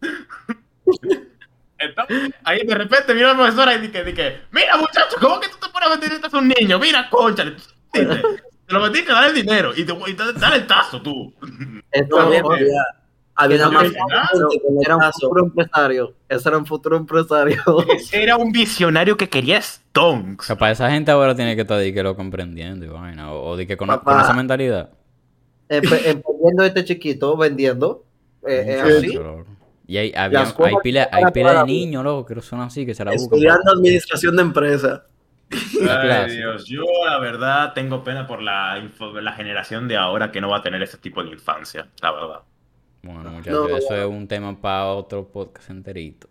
Entonces, 1.78 2.30
ahí 2.44 2.66
de 2.66 2.74
repente 2.74 3.14
vino 3.14 3.28
la 3.28 3.34
profesora 3.34 3.74
y 3.74 3.80
dije, 3.80 4.04
dije, 4.04 4.42
mira 4.50 4.76
muchacho, 4.76 5.16
¿cómo 5.20 5.40
que 5.40 5.48
tú 5.48 5.56
te 5.56 5.68
pones 5.70 5.88
a 5.88 5.92
vender 5.92 6.12
a 6.12 6.38
un 6.38 6.48
niño? 6.48 6.78
Mira, 6.78 7.08
concha, 7.08 7.44
te 7.92 8.04
lo 8.68 8.80
que 9.04 9.12
dar 9.12 9.24
el 9.28 9.34
dinero 9.34 9.72
y 9.74 9.84
te 9.84 9.92
y 10.06 10.14
te- 10.14 10.32
dale 10.34 10.56
el 10.56 10.66
tazo 10.66 11.00
tú. 11.00 11.34
Esto 11.90 12.16
No, 12.30 12.30
había, 13.44 13.68
una 13.68 13.82
los 13.82 13.92
era 14.82 14.96
un 14.96 15.02
futuro 15.12 15.44
empresario. 15.44 16.14
Ese 16.28 16.48
era 16.48 16.58
un 16.58 16.66
futuro 16.66 16.96
empresario. 16.96 17.62
Ese 17.94 18.22
era 18.22 18.36
un 18.36 18.52
visionario 18.52 19.16
que 19.16 19.28
quería 19.28 19.60
stonks. 19.60 20.46
Capaz 20.46 20.72
esa 20.72 20.90
gente 20.90 21.10
ahora 21.10 21.34
tiene 21.34 21.54
que 21.56 21.62
estar 21.62 21.78
de 21.78 21.92
que 21.92 22.02
lo 22.02 22.14
comprendiendo 22.16 22.84
y 22.86 22.88
vaina. 22.88 23.32
O, 23.32 23.50
o 23.50 23.56
de 23.56 23.66
que 23.66 23.76
con, 23.76 23.88
Papá. 23.88 24.12
con 24.12 24.20
esa 24.22 24.32
mentalidad. 24.34 24.90
Emprendiendo 25.68 26.64
este 26.64 26.84
chiquito, 26.84 27.36
vendiendo. 27.36 28.04
Eh, 28.46 28.78
Muchacho, 28.82 28.96
así. 28.98 29.50
Y 29.86 29.96
hay, 29.98 30.12
había- 30.16 30.42
hay 30.42 30.74
pila, 30.82 31.08
que 31.10 31.16
hay 31.16 31.24
pila 31.32 31.54
de 31.60 31.64
niños, 31.64 32.04
loco, 32.04 32.26
que 32.26 32.40
son 32.40 32.60
así, 32.60 32.86
que 32.86 32.94
se 32.94 33.04
la 33.04 33.10
buscan. 33.12 33.24
Estudiando 33.38 33.72
administración 33.72 34.36
de 34.36 34.42
empresa. 34.42 35.04
La 35.80 36.00
Ay, 36.00 36.06
clase. 36.06 36.36
Dios, 36.36 36.64
yo 36.66 36.84
la 37.08 37.18
verdad 37.18 37.72
tengo 37.74 38.04
pena 38.04 38.24
por 38.28 38.40
la, 38.40 38.80
la 39.20 39.32
generación 39.32 39.88
de 39.88 39.96
ahora 39.96 40.30
que 40.30 40.40
no 40.40 40.48
va 40.48 40.58
a 40.58 40.62
tener 40.62 40.80
ese 40.80 40.96
tipo 40.98 41.24
de 41.24 41.30
infancia, 41.30 41.88
la 42.00 42.12
verdad. 42.12 42.40
Bueno, 43.02 43.30
muchachos, 43.30 43.70
No. 43.70 43.76
eso 43.76 43.96
es 43.96 44.04
un 44.06 44.28
tema 44.28 44.60
para 44.60 44.86
otro 44.88 45.26
podcast 45.28 45.70
enterito. 45.70 46.28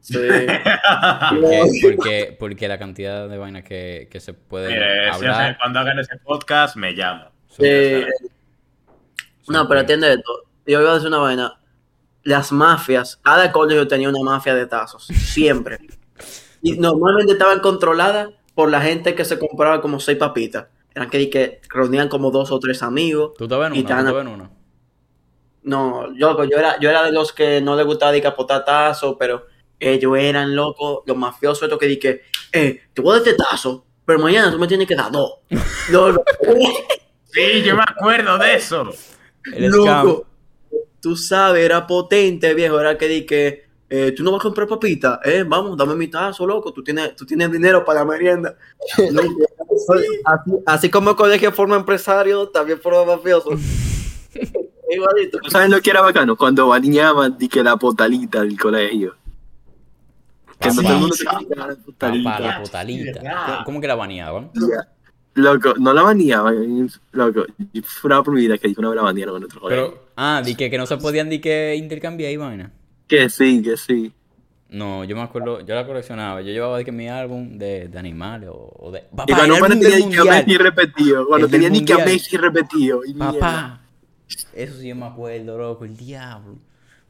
Sí. 0.00 0.18
Porque, 1.40 1.80
porque, 1.82 2.36
porque 2.38 2.68
la 2.68 2.78
cantidad 2.78 3.26
de 3.28 3.38
vainas 3.38 3.64
que, 3.64 4.08
que 4.10 4.20
se 4.20 4.34
pueden 4.34 4.70
Mire, 4.72 5.04
si 5.14 5.24
hablar. 5.24 5.56
cuando 5.58 5.78
hagan 5.80 5.98
ese 5.98 6.16
podcast, 6.22 6.76
me 6.76 6.94
llaman. 6.94 7.28
son- 7.48 7.64
Eh, 7.66 8.06
no, 9.48 9.66
pero 9.68 9.80
atiende 9.80 10.12
esto. 10.12 10.32
Yo 10.66 10.80
iba 10.80 10.90
a 10.90 10.94
decir 10.94 11.08
una 11.08 11.18
vaina. 11.18 11.58
Las 12.22 12.52
mafias, 12.52 13.16
cada 13.22 13.50
colegio 13.52 13.86
tenía 13.88 14.08
una 14.10 14.22
mafia 14.22 14.54
de 14.54 14.66
tazos, 14.66 15.06
siempre. 15.06 15.78
Y 16.62 16.72
normalmente 16.78 17.32
estaban 17.32 17.60
controladas 17.60 18.30
por 18.54 18.70
la 18.70 18.80
gente 18.82 19.14
que 19.14 19.24
se 19.24 19.38
compraba 19.38 19.80
como 19.80 20.00
seis 20.00 20.18
papitas. 20.18 20.66
Eran 20.94 21.08
que, 21.10 21.28
que 21.30 21.60
reunían 21.70 22.08
como 22.08 22.30
dos 22.30 22.50
o 22.52 22.58
tres 22.60 22.82
amigos. 22.82 23.32
¿Tú 23.36 23.48
te 23.48 23.56
ves 23.56 23.68
en 23.68 23.76
y 23.76 23.80
una? 23.80 24.04
¿Tú 24.06 24.14
ves 24.14 24.22
en 24.22 24.28
una? 24.28 24.50
No, 25.64 26.14
yo, 26.14 26.44
yo, 26.44 26.58
era, 26.58 26.78
yo 26.78 26.90
era 26.90 27.02
de 27.04 27.12
los 27.12 27.32
que 27.32 27.60
no 27.60 27.74
les 27.74 27.86
gustaba 27.86 28.12
de 28.12 28.22
capotar 28.22 28.64
tazos, 28.64 29.16
pero 29.18 29.46
ellos 29.80 30.16
eran 30.18 30.54
locos, 30.54 31.00
los 31.06 31.16
mafiosos, 31.16 31.62
estos 31.62 31.78
que 31.78 31.86
dije, 31.86 32.22
eh, 32.52 32.82
te 32.92 33.02
voy 33.02 33.16
a 33.16 33.18
dar 33.18 33.28
este 33.28 33.42
tazo, 33.42 33.84
pero 34.04 34.18
mañana 34.18 34.50
tú 34.50 34.58
me 34.58 34.66
tienes 34.66 34.86
que 34.86 34.94
dar 34.94 35.10
dos. 35.10 35.38
Loco, 35.90 36.22
Sí, 37.32 37.62
yo 37.64 37.74
me 37.74 37.82
acuerdo 37.82 38.38
de 38.38 38.54
eso. 38.54 38.84
El 39.52 39.70
loco. 39.70 40.26
Tú 41.00 41.16
sabes, 41.16 41.64
era 41.64 41.86
potente, 41.86 42.54
viejo, 42.54 42.78
era 42.78 42.96
que 42.96 43.08
dije, 43.08 43.64
eh, 43.90 44.12
tú 44.12 44.22
no 44.22 44.30
vas 44.30 44.40
a 44.40 44.44
comprar 44.44 44.68
papita, 44.68 45.20
eh, 45.24 45.44
vamos, 45.46 45.76
dame 45.76 45.96
mi 45.96 46.08
tazo, 46.08 46.46
loco, 46.46 46.72
tú 46.72 46.82
tienes, 46.82 47.14
tú 47.16 47.26
tienes 47.26 47.50
dinero 47.50 47.84
para 47.84 48.00
la 48.00 48.06
merienda. 48.06 48.56
Así, 50.24 50.52
así 50.64 50.90
como 50.90 51.10
el 51.10 51.16
colegio 51.16 51.52
forma 51.52 51.76
empresario, 51.76 52.48
también 52.48 52.80
forma 52.80 53.04
mafioso. 53.16 53.50
Igualito. 54.90 55.38
¿Tú 55.38 55.50
sabes 55.50 55.70
lo 55.70 55.80
que 55.80 55.90
era 55.90 56.02
bacano? 56.02 56.36
Cuando 56.36 56.68
baneaban 56.68 57.36
di 57.38 57.48
que 57.48 57.62
la 57.62 57.76
potalita 57.76 58.40
del 58.40 58.58
colegio. 58.58 59.14
Que 60.58 60.68
no 60.68 60.76
Papá. 60.76 60.82
todo 60.82 60.94
el 60.94 61.00
mundo 61.00 61.14
se 61.16 61.24
quería 61.24 61.66
la 61.66 61.76
potalita. 61.76 62.40
La 62.40 62.62
potalita. 62.62 63.62
¿Cómo, 63.64 63.80
que 63.80 63.88
la 63.88 63.94
baneaban? 63.94 64.50
Loco, 65.34 65.74
no 65.78 65.92
la 65.92 66.02
baneaban. 66.02 66.88
Loco, 67.12 67.44
por 68.24 68.34
mi 68.34 68.40
vida 68.42 68.58
que 68.58 68.72
una 68.76 68.88
vez 68.88 68.96
la 68.96 69.02
banearon 69.02 69.36
en 69.38 69.44
otro 69.44 69.60
colegio. 69.60 69.90
Pero, 69.90 70.04
ah, 70.16 70.42
di 70.44 70.54
que, 70.54 70.70
que 70.70 70.78
no 70.78 70.86
se 70.86 70.96
podían 70.96 71.28
di 71.28 71.40
que 71.40 71.74
intercambiar 71.76 72.30
y 72.30 72.36
vaina. 72.36 72.72
Que 73.08 73.28
sí, 73.28 73.62
que 73.62 73.76
sí. 73.76 74.12
No, 74.70 75.04
yo 75.04 75.14
me 75.14 75.22
acuerdo, 75.22 75.60
yo 75.60 75.74
la 75.74 75.86
coleccionaba. 75.86 76.40
Yo 76.40 76.52
llevaba 76.52 76.78
de 76.78 76.84
que 76.84 76.92
mi 76.92 77.08
álbum 77.08 77.58
de, 77.58 77.88
de 77.88 77.98
animales 77.98 78.48
o, 78.52 78.72
o 78.76 78.90
de. 78.90 79.00
Papá, 79.00 79.24
Y 79.28 79.34
cuando 79.34 79.54
álbum 79.56 79.68
tenía 79.68 79.90
del 79.90 80.08
Nick 80.08 80.18
a 80.18 80.24
Messi 80.24 80.58
repetido. 80.58 81.26
Cuando 81.26 81.48
tenía 81.48 81.68
Nick 81.68 81.90
a 81.90 81.94
mundial. 81.94 82.12
Messi 82.12 82.36
repetido. 82.36 83.04
Y 83.04 83.14
mierda. 83.14 83.32
Papá. 83.32 83.80
Eso 84.54 84.78
sí 84.78 84.88
yo 84.88 84.96
me 84.96 85.06
acuerdo, 85.06 85.58
loco, 85.58 85.84
el 85.84 85.96
diablo. 85.96 86.56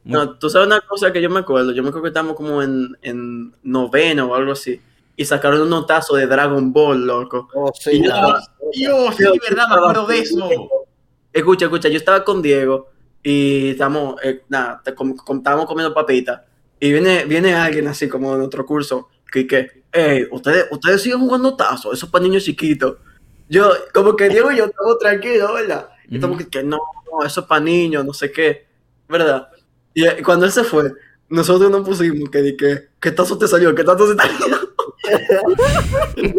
Muy- 0.03 0.13
No, 0.13 0.37
tú 0.37 0.49
sabes 0.49 0.67
una 0.67 0.81
cosa 0.81 1.11
que 1.11 1.21
yo 1.21 1.29
me 1.29 1.39
acuerdo, 1.39 1.71
yo 1.71 1.81
me 1.81 1.89
acuerdo 1.89 2.03
que 2.03 2.09
estábamos 2.09 2.35
como 2.35 2.61
en, 2.61 2.95
en 3.01 3.53
noveno 3.63 4.27
o 4.27 4.35
algo 4.35 4.51
así, 4.51 4.79
y 5.15 5.25
sacaron 5.25 5.61
unos 5.61 5.87
tazos 5.87 6.17
de 6.17 6.27
Dragon 6.27 6.71
Ball, 6.73 7.05
loco. 7.07 7.47
Oh, 7.55 7.71
Y 7.73 7.81
sí, 7.81 7.97
yo 8.03 8.09
la- 8.09 8.15
estaba- 8.15 8.43
Dios, 8.73 9.15
sí, 9.15 9.23
verdad, 9.49 9.67
me 9.69 9.75
acuerdo 9.75 10.05
de 10.07 10.19
eso. 10.19 10.49
Escucha, 11.33 11.65
escucha, 11.65 11.89
yo 11.89 11.97
estaba 11.97 12.23
con 12.23 12.41
Diego 12.41 12.89
y 13.23 13.69
estamos, 13.71 14.15
eh, 14.23 14.43
nada, 14.49 14.81
te- 14.83 14.93
com- 14.93 15.15
com- 15.15 15.37
estábamos 15.37 15.65
comiendo 15.65 15.93
papitas 15.93 16.41
y 16.79 16.91
viene, 16.91 17.25
viene 17.25 17.53
alguien 17.55 17.87
así 17.87 18.07
como 18.07 18.31
de 18.33 18.37
nuestro 18.39 18.65
curso 18.65 19.09
que, 19.31 19.47
que 19.47 19.83
hey, 19.91 20.27
ustedes, 20.31 20.67
ustedes 20.71 21.01
siguen 21.01 21.19
jugando 21.19 21.55
tazos, 21.55 21.93
eso 21.93 22.05
es 22.05 22.11
para 22.11 22.23
niños 22.23 22.43
chiquitos. 22.43 22.97
Yo, 23.49 23.71
como 23.93 24.15
que 24.15 24.29
Diego 24.29 24.51
y 24.51 24.57
yo 24.57 24.65
estamos 24.65 24.97
tranquilos, 24.99 25.53
¿verdad? 25.53 25.89
Y 26.09 26.15
estamos 26.15 26.37
que, 26.37 26.47
que 26.47 26.63
no, 26.63 26.77
no, 27.11 27.25
eso 27.25 27.41
es 27.41 27.47
para 27.47 27.61
niños, 27.63 28.05
no 28.05 28.13
sé 28.13 28.31
qué, 28.31 28.65
¿verdad? 29.09 29.49
Y 29.93 30.05
eh, 30.05 30.21
cuando 30.23 30.45
él 30.45 30.51
se 30.51 30.63
fue, 30.63 30.91
nosotros 31.29 31.71
nos 31.71 31.85
pusimos 31.87 32.29
que, 32.29 32.41
di 32.41 32.55
que, 32.57 32.89
¿qué 32.99 33.11
tazo 33.11 33.37
te 33.37 33.47
salió? 33.47 33.73
¿Qué 33.73 33.83
tazo 33.83 34.07
se 34.07 34.15
salió? 34.15 34.57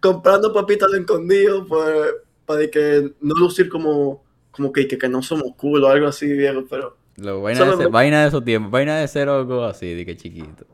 Comprando 0.00 0.52
papitas 0.52 0.90
de 0.92 1.00
escondido 1.00 1.66
pues, 1.66 2.14
para 2.46 2.68
que 2.68 3.12
no 3.20 3.34
lucir 3.34 3.68
como, 3.68 4.24
como 4.50 4.72
que, 4.72 4.86
que, 4.86 4.98
que 4.98 5.08
no 5.08 5.22
somos 5.22 5.54
cool 5.56 5.84
o 5.84 5.88
algo 5.88 6.06
así, 6.06 6.26
viejo, 6.32 6.64
pero... 6.68 6.96
Lo, 7.16 7.42
vaina, 7.42 7.64
de 7.64 7.76
me- 7.76 7.86
vaina 7.88 8.22
de 8.22 8.28
esos 8.28 8.44
tiempos, 8.44 8.70
vaina 8.70 8.96
de 8.98 9.08
ser 9.08 9.28
algo 9.28 9.64
así, 9.64 9.92
de 9.92 10.06
que 10.06 10.16
chiquito. 10.16 10.64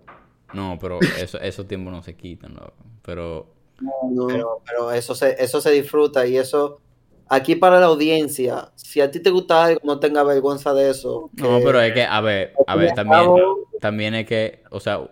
No, 0.52 0.78
pero 0.80 0.98
eso, 1.18 1.40
esos 1.40 1.66
tiempos 1.66 1.92
no 1.92 2.02
se 2.02 2.14
quitan, 2.14 2.54
loco. 2.54 2.74
Pero, 3.02 3.46
No, 3.80 4.26
Pero, 4.26 4.62
pero 4.66 4.92
eso 4.92 5.14
se, 5.14 5.42
eso 5.42 5.60
se 5.60 5.70
disfruta 5.72 6.26
y 6.26 6.37
eso, 6.37 6.80
aquí 7.28 7.56
para 7.56 7.80
la 7.80 7.87
audiencia, 7.87 8.72
si 8.76 9.00
a 9.00 9.10
ti 9.10 9.20
te 9.20 9.30
gusta 9.30 9.64
algo, 9.64 9.80
no 9.84 9.98
tenga 10.00 10.22
vergüenza 10.22 10.72
de 10.74 10.90
eso. 10.90 11.30
no, 11.32 11.62
pero 11.62 11.80
es 11.80 11.92
que, 11.92 12.04
a 12.04 12.20
ver, 12.20 12.62
a 12.66 12.76
ver, 12.76 12.94
también, 12.94 13.42
también 13.80 14.14
es 14.14 14.26
que, 14.26 14.62
o 14.70 14.80
sea, 14.80 15.08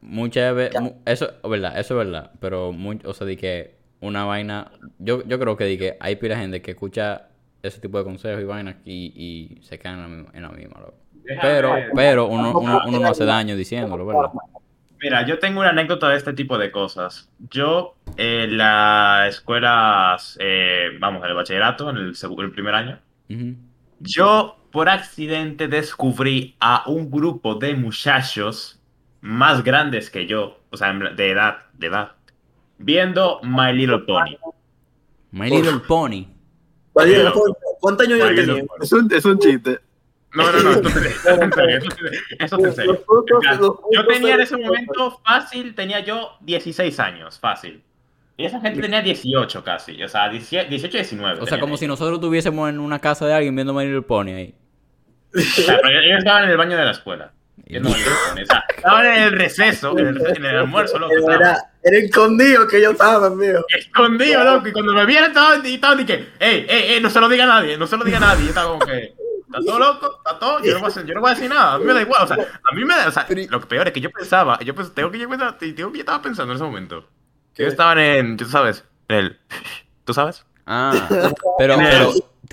muchas 0.00 0.54
veces, 0.54 0.76
eso, 1.06 1.30
verdad, 1.44 1.78
eso 1.78 1.94
es 2.00 2.06
verdad, 2.06 2.32
pero, 2.40 2.70
o 3.04 3.14
sea, 3.14 3.26
de 3.26 3.36
que 3.36 3.76
una 4.00 4.24
vaina, 4.24 4.72
yo, 4.98 5.24
yo 5.26 5.38
creo 5.40 5.56
que 5.56 5.64
de 5.64 5.78
que 5.78 5.98
hay 6.00 6.16
pila 6.16 6.38
gente 6.38 6.62
que 6.62 6.72
escucha 6.72 7.28
ese 7.62 7.80
tipo 7.80 7.98
de 7.98 8.04
consejos 8.04 8.42
y 8.42 8.44
vainas 8.46 8.76
y, 8.84 9.12
y 9.58 9.62
se 9.64 9.78
quedan 9.78 9.96
en 10.00 10.02
la, 10.02 10.08
mi- 10.08 10.28
en 10.38 10.42
la 10.42 10.50
misma, 10.50 10.80
loco. 10.80 10.94
Pero, 11.40 11.90
pero 11.94 12.26
uno, 12.28 12.56
uno, 12.58 12.80
uno 12.84 13.00
no 13.00 13.08
hace 13.10 13.24
daño 13.24 13.56
diciéndolo, 13.56 14.06
¿verdad? 14.06 14.32
Mira, 15.02 15.26
yo 15.26 15.40
tengo 15.40 15.58
una 15.60 15.70
anécdota 15.70 16.08
de 16.10 16.16
este 16.16 16.32
tipo 16.32 16.56
de 16.58 16.70
cosas. 16.70 17.28
Yo, 17.50 17.96
en 18.16 18.56
la 18.56 19.26
escuela, 19.28 20.16
eh, 20.38 20.90
vamos, 21.00 21.24
en 21.24 21.30
el 21.30 21.34
bachillerato, 21.34 21.90
en 21.90 21.96
el, 21.96 22.52
primer 22.52 22.74
año, 22.76 23.00
yo 23.98 24.56
por 24.70 24.88
accidente 24.88 25.66
descubrí 25.66 26.54
a 26.60 26.84
un 26.86 27.10
grupo 27.10 27.56
de 27.56 27.74
muchachos 27.74 28.80
más 29.20 29.64
grandes 29.64 30.08
que 30.08 30.26
yo, 30.26 30.60
o 30.70 30.76
sea, 30.76 30.92
de 30.92 31.30
edad, 31.30 31.64
de 31.74 31.88
edad, 31.88 32.12
viendo 32.78 33.40
My 33.42 33.72
Little 33.72 34.00
Pony. 34.00 34.36
My 35.32 35.50
Little 35.50 35.80
Pony. 35.88 36.26
Vale, 36.94 37.14
Pero- 37.16 37.32
¿cu- 37.32 37.56
¿Cuántos 37.80 38.06
años 38.06 38.20
yo 38.20 38.24
My 38.26 38.30
Little 38.36 38.46
tenía? 38.54 38.66
Pony. 38.68 38.78
Es 38.84 38.92
un, 38.92 39.12
es 39.12 39.24
un 39.24 39.38
chiste. 39.40 39.80
No, 40.34 40.50
no, 40.50 40.62
no, 40.62 40.70
esto 40.70 40.88
es 40.88 42.52
en 42.52 42.72
serio, 42.72 43.04
Yo 43.92 44.06
tenía 44.06 44.34
en 44.34 44.40
ese 44.40 44.56
momento 44.56 45.20
fácil, 45.24 45.74
tenía 45.74 46.00
yo 46.00 46.36
16 46.40 46.98
años, 47.00 47.38
fácil. 47.38 47.82
Y 48.38 48.46
esa 48.46 48.60
gente 48.60 48.80
tenía 48.80 49.02
18 49.02 49.62
casi, 49.62 50.02
o 50.02 50.08
sea, 50.08 50.30
18, 50.30 50.68
19. 50.70 51.40
O 51.40 51.46
sea, 51.46 51.60
como 51.60 51.76
si 51.76 51.86
nosotros 51.86 52.14
estuviésemos 52.14 52.70
en 52.70 52.80
una 52.80 52.98
casa 52.98 53.26
de 53.26 53.34
alguien 53.34 53.54
viendo 53.54 53.74
My 53.74 53.84
Little 53.84 54.02
Pony 54.02 54.30
ahí. 54.30 54.54
Pero 55.32 55.88
ellos 55.88 56.18
estaban 56.18 56.44
en 56.44 56.50
el 56.50 56.56
baño 56.56 56.78
de 56.78 56.84
la 56.84 56.90
escuela. 56.92 57.30
Viendo 57.56 57.90
My 57.90 57.96
Little 57.96 58.12
Pony, 58.30 58.42
o 58.42 58.46
sea, 58.46 58.64
estaban 58.74 59.06
en 59.06 59.22
el 59.24 59.32
receso, 59.32 59.98
en 59.98 60.06
el, 60.06 60.36
en 60.36 60.44
el 60.46 60.56
almuerzo, 60.56 60.98
loco. 60.98 61.12
estaban 61.14 61.40
Era, 61.42 61.58
era 61.82 61.98
escondido 61.98 62.66
que 62.66 62.80
yo 62.80 62.92
estaba, 62.92 63.28
mío. 63.28 63.66
Escondido, 63.68 64.42
loco. 64.44 64.66
Y 64.66 64.72
cuando 64.72 64.94
me 64.94 65.04
vieron, 65.04 65.28
estaban 65.28 65.66
y 65.66 65.74
estaban 65.74 66.00
y 66.00 66.06
que, 66.06 66.14
ey, 66.40 66.66
ey, 66.68 66.94
ey, 66.94 67.00
no 67.02 67.10
se 67.10 67.20
lo 67.20 67.28
diga 67.28 67.44
a 67.44 67.48
nadie, 67.48 67.76
no 67.76 67.86
se 67.86 67.98
lo 67.98 68.04
diga 68.04 68.16
a 68.16 68.20
nadie. 68.20 68.44
Yo 68.44 68.48
estaba 68.48 68.68
como 68.68 68.86
que, 68.86 69.12
¿está 69.58 69.64
todo 69.64 69.78
loco? 69.78 70.18
¿Está 70.18 70.38
todo? 70.38 70.60
Yo 70.62 70.72
no 70.74 70.80
voy 70.80 70.86
a, 70.86 70.88
hacer- 70.88 71.06
yo 71.06 71.14
no 71.14 71.20
voy 71.20 71.30
a 71.30 71.34
decir 71.34 71.48
nada. 71.50 71.74
A 71.74 71.78
mí 71.78 71.84
me 71.84 71.92
da 71.94 72.02
igual, 72.02 72.22
o 72.22 72.26
sea, 72.26 72.36
a 72.36 72.74
mí 72.74 72.84
me 72.84 72.94
da, 72.94 73.08
o 73.08 73.10
sea, 73.12 73.26
lo 73.50 73.60
peor 73.60 73.86
es 73.88 73.92
que 73.92 74.00
yo 74.00 74.10
pensaba, 74.10 74.58
yo 74.60 74.74
pues, 74.74 74.92
tengo 74.92 75.10
que 75.10 75.18
yo 75.18 75.28
pensaba, 75.28 75.56
tengo 75.58 75.74
que 75.92 75.98
yo 75.98 76.02
estaba 76.02 76.22
pensando 76.22 76.52
en 76.52 76.56
ese 76.56 76.64
momento. 76.64 77.04
Que 77.54 77.66
estaban 77.66 77.98
en, 77.98 78.36
tú 78.36 78.46
sabes, 78.46 78.84
en 79.08 79.16
el, 79.16 79.38
¿tú 80.04 80.14
sabes? 80.14 80.46
Ah, 80.66 80.92
pero, 81.58 81.76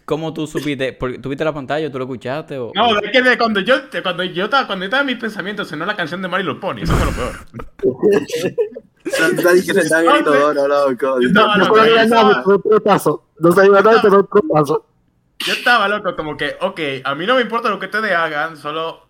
¿cómo 0.06 0.34
tú 0.34 0.48
supiste? 0.48 0.94
Porque, 0.94 1.20
¿Tú 1.20 1.30
viste 1.30 1.46
la 1.46 1.54
pantalla? 1.54 1.92
¿Tú 1.92 1.98
lo 2.00 2.06
escuchaste? 2.06 2.58
O... 2.58 2.72
No, 2.76 2.96
de 2.96 3.12
que 3.12 3.22
de 3.22 3.38
cuando 3.38 3.60
yo, 3.62 3.80
de 3.80 4.02
cuando 4.04 4.24
yo 4.24 4.46
estaba, 4.46 4.68
cuando 4.68 4.84
yo 4.84 4.88
estaba 4.88 5.02
en 5.02 5.08
mis 5.08 5.18
pensamientos, 5.18 5.68
sonó 5.68 5.86
la 5.86 5.96
canción 5.96 6.22
de 6.22 6.28
Mario 6.28 6.60
Pony, 6.60 6.80
eso 6.82 6.94
fue 6.96 7.06
lo 7.06 7.12
peor. 7.14 7.36
Nadie 9.44 9.64
que 9.66 9.74
se 9.74 9.80
está 9.82 10.02
loco. 10.02 10.32
No. 11.32 11.48
No 11.58 11.74
paso. 14.50 14.86
Yo 15.46 15.54
estaba 15.54 15.88
loco, 15.88 16.16
como 16.16 16.36
que, 16.38 16.56
ok, 16.62 16.80
a 17.04 17.16
mí 17.16 17.26
no 17.26 17.36
me 17.36 17.42
importa 17.42 17.70
lo 17.70 17.80
que 17.80 17.86
ustedes 17.86 18.12
hagan, 18.14 18.58
solo 18.58 19.08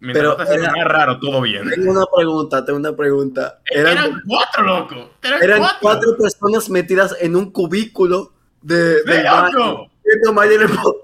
mientras 0.00 0.36
Pero 0.36 0.56
no 0.70 0.76
era- 0.76 0.84
raro, 0.84 1.18
todo 1.18 1.40
bien. 1.40 1.68
Tengo 1.70 1.92
una 1.92 2.04
pregunta, 2.14 2.64
tengo 2.64 2.78
una 2.78 2.94
pregunta. 2.94 3.58
Eran, 3.70 3.92
Eran, 3.92 4.22
cuatro, 4.26 4.62
loco. 4.64 5.10
Eran, 5.22 5.42
eran 5.42 5.58
cuatro. 5.60 5.78
cuatro 5.80 6.16
personas 6.18 6.68
metidas 6.70 7.16
en 7.20 7.34
un 7.36 7.50
cubículo 7.50 8.32
de, 8.60 8.98
¡Sí, 9.04 9.10
del 9.10 9.24
baño, 9.24 9.58
loco! 9.58 9.90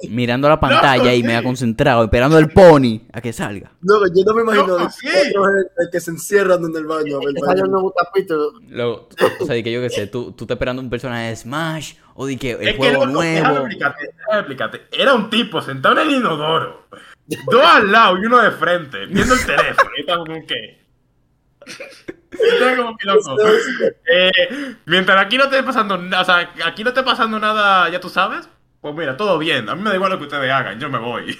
Mirando 0.09 0.49
la 0.49 0.59
pantalla 0.59 1.12
y 1.14 1.21
sí. 1.21 1.27
me 1.27 1.37
ha 1.37 1.43
concentrado, 1.43 2.05
esperando 2.05 2.38
el 2.38 2.51
pony 2.51 3.03
a 3.12 3.21
que 3.21 3.33
salga. 3.33 3.73
No, 3.83 4.01
yo 4.07 4.25
no 4.25 4.35
me 4.35 4.43
imagino 4.43 4.90
sí. 4.90 5.07
cuatro 5.07 5.45
gente 5.45 5.90
que 5.93 6.01
se 6.01 6.11
encierran 6.11 6.64
en 6.64 6.77
el 6.77 6.87
baño. 6.87 7.19
un 7.19 7.35
baño. 7.47 7.64
nuevo 7.67 7.93
capítulo. 7.93 8.53
Luego, 8.69 9.09
o 9.40 9.47
sea, 9.47 9.55
de 9.55 9.62
que 9.62 9.73
yo 9.73 9.81
qué 9.81 9.90
sé, 9.90 10.07
tú, 10.07 10.33
tú 10.33 10.45
estás 10.45 10.57
esperando 10.57 10.83
un 10.83 10.90
personaje 10.90 11.29
de 11.29 11.37
Smash 11.37 11.95
o 12.14 12.27
de 12.27 12.37
que 12.37 12.53
el 12.53 12.69
Es 12.69 12.73
que, 12.73 12.77
juego 12.79 13.07
déjame 13.07 13.12
nuevo. 13.12 13.57
explicarte, 13.59 14.05
déjame 14.17 14.38
explicarte. 14.38 14.83
Era 14.93 15.14
un 15.14 15.31
tipo 15.31 15.61
sentado 15.61 16.01
en 16.01 16.09
el 16.09 16.14
inodoro, 16.17 16.87
dos 17.51 17.64
al 17.64 17.90
lado 17.90 18.17
y 18.19 18.27
uno 18.27 18.38
de 18.38 18.51
frente, 18.53 19.07
viendo 19.07 19.35
el 19.35 19.45
teléfono. 19.45 19.90
Y 19.99 20.05
como 20.07 20.25
que. 20.25 20.85
Como 22.77 22.97
que. 22.97 23.05
Eh, 24.07 24.31
mientras 24.87 25.25
aquí 25.25 25.38
no 25.38 25.45
esté 25.45 25.62
pasando 25.62 25.97
nada, 25.97 26.23
o 26.23 26.25
sea, 26.25 26.53
aquí 26.67 26.83
no 26.83 26.90
esté 26.90 27.03
pasando 27.03 27.38
nada, 27.38 27.88
ya 27.88 28.01
tú 28.01 28.09
sabes, 28.09 28.49
pues 28.85 28.94
mira, 28.97 29.16
todo 29.16 29.38
bien. 29.38 29.66
A 29.70 29.75
mí 29.75 29.81
me 29.81 29.88
da 29.88 29.97
igual 29.97 30.12
lo 30.12 30.18
que 30.18 30.25
ustedes 30.25 30.53
hagan, 30.53 30.79
yo 30.79 30.90
me 30.90 30.99
voy. 30.99 31.38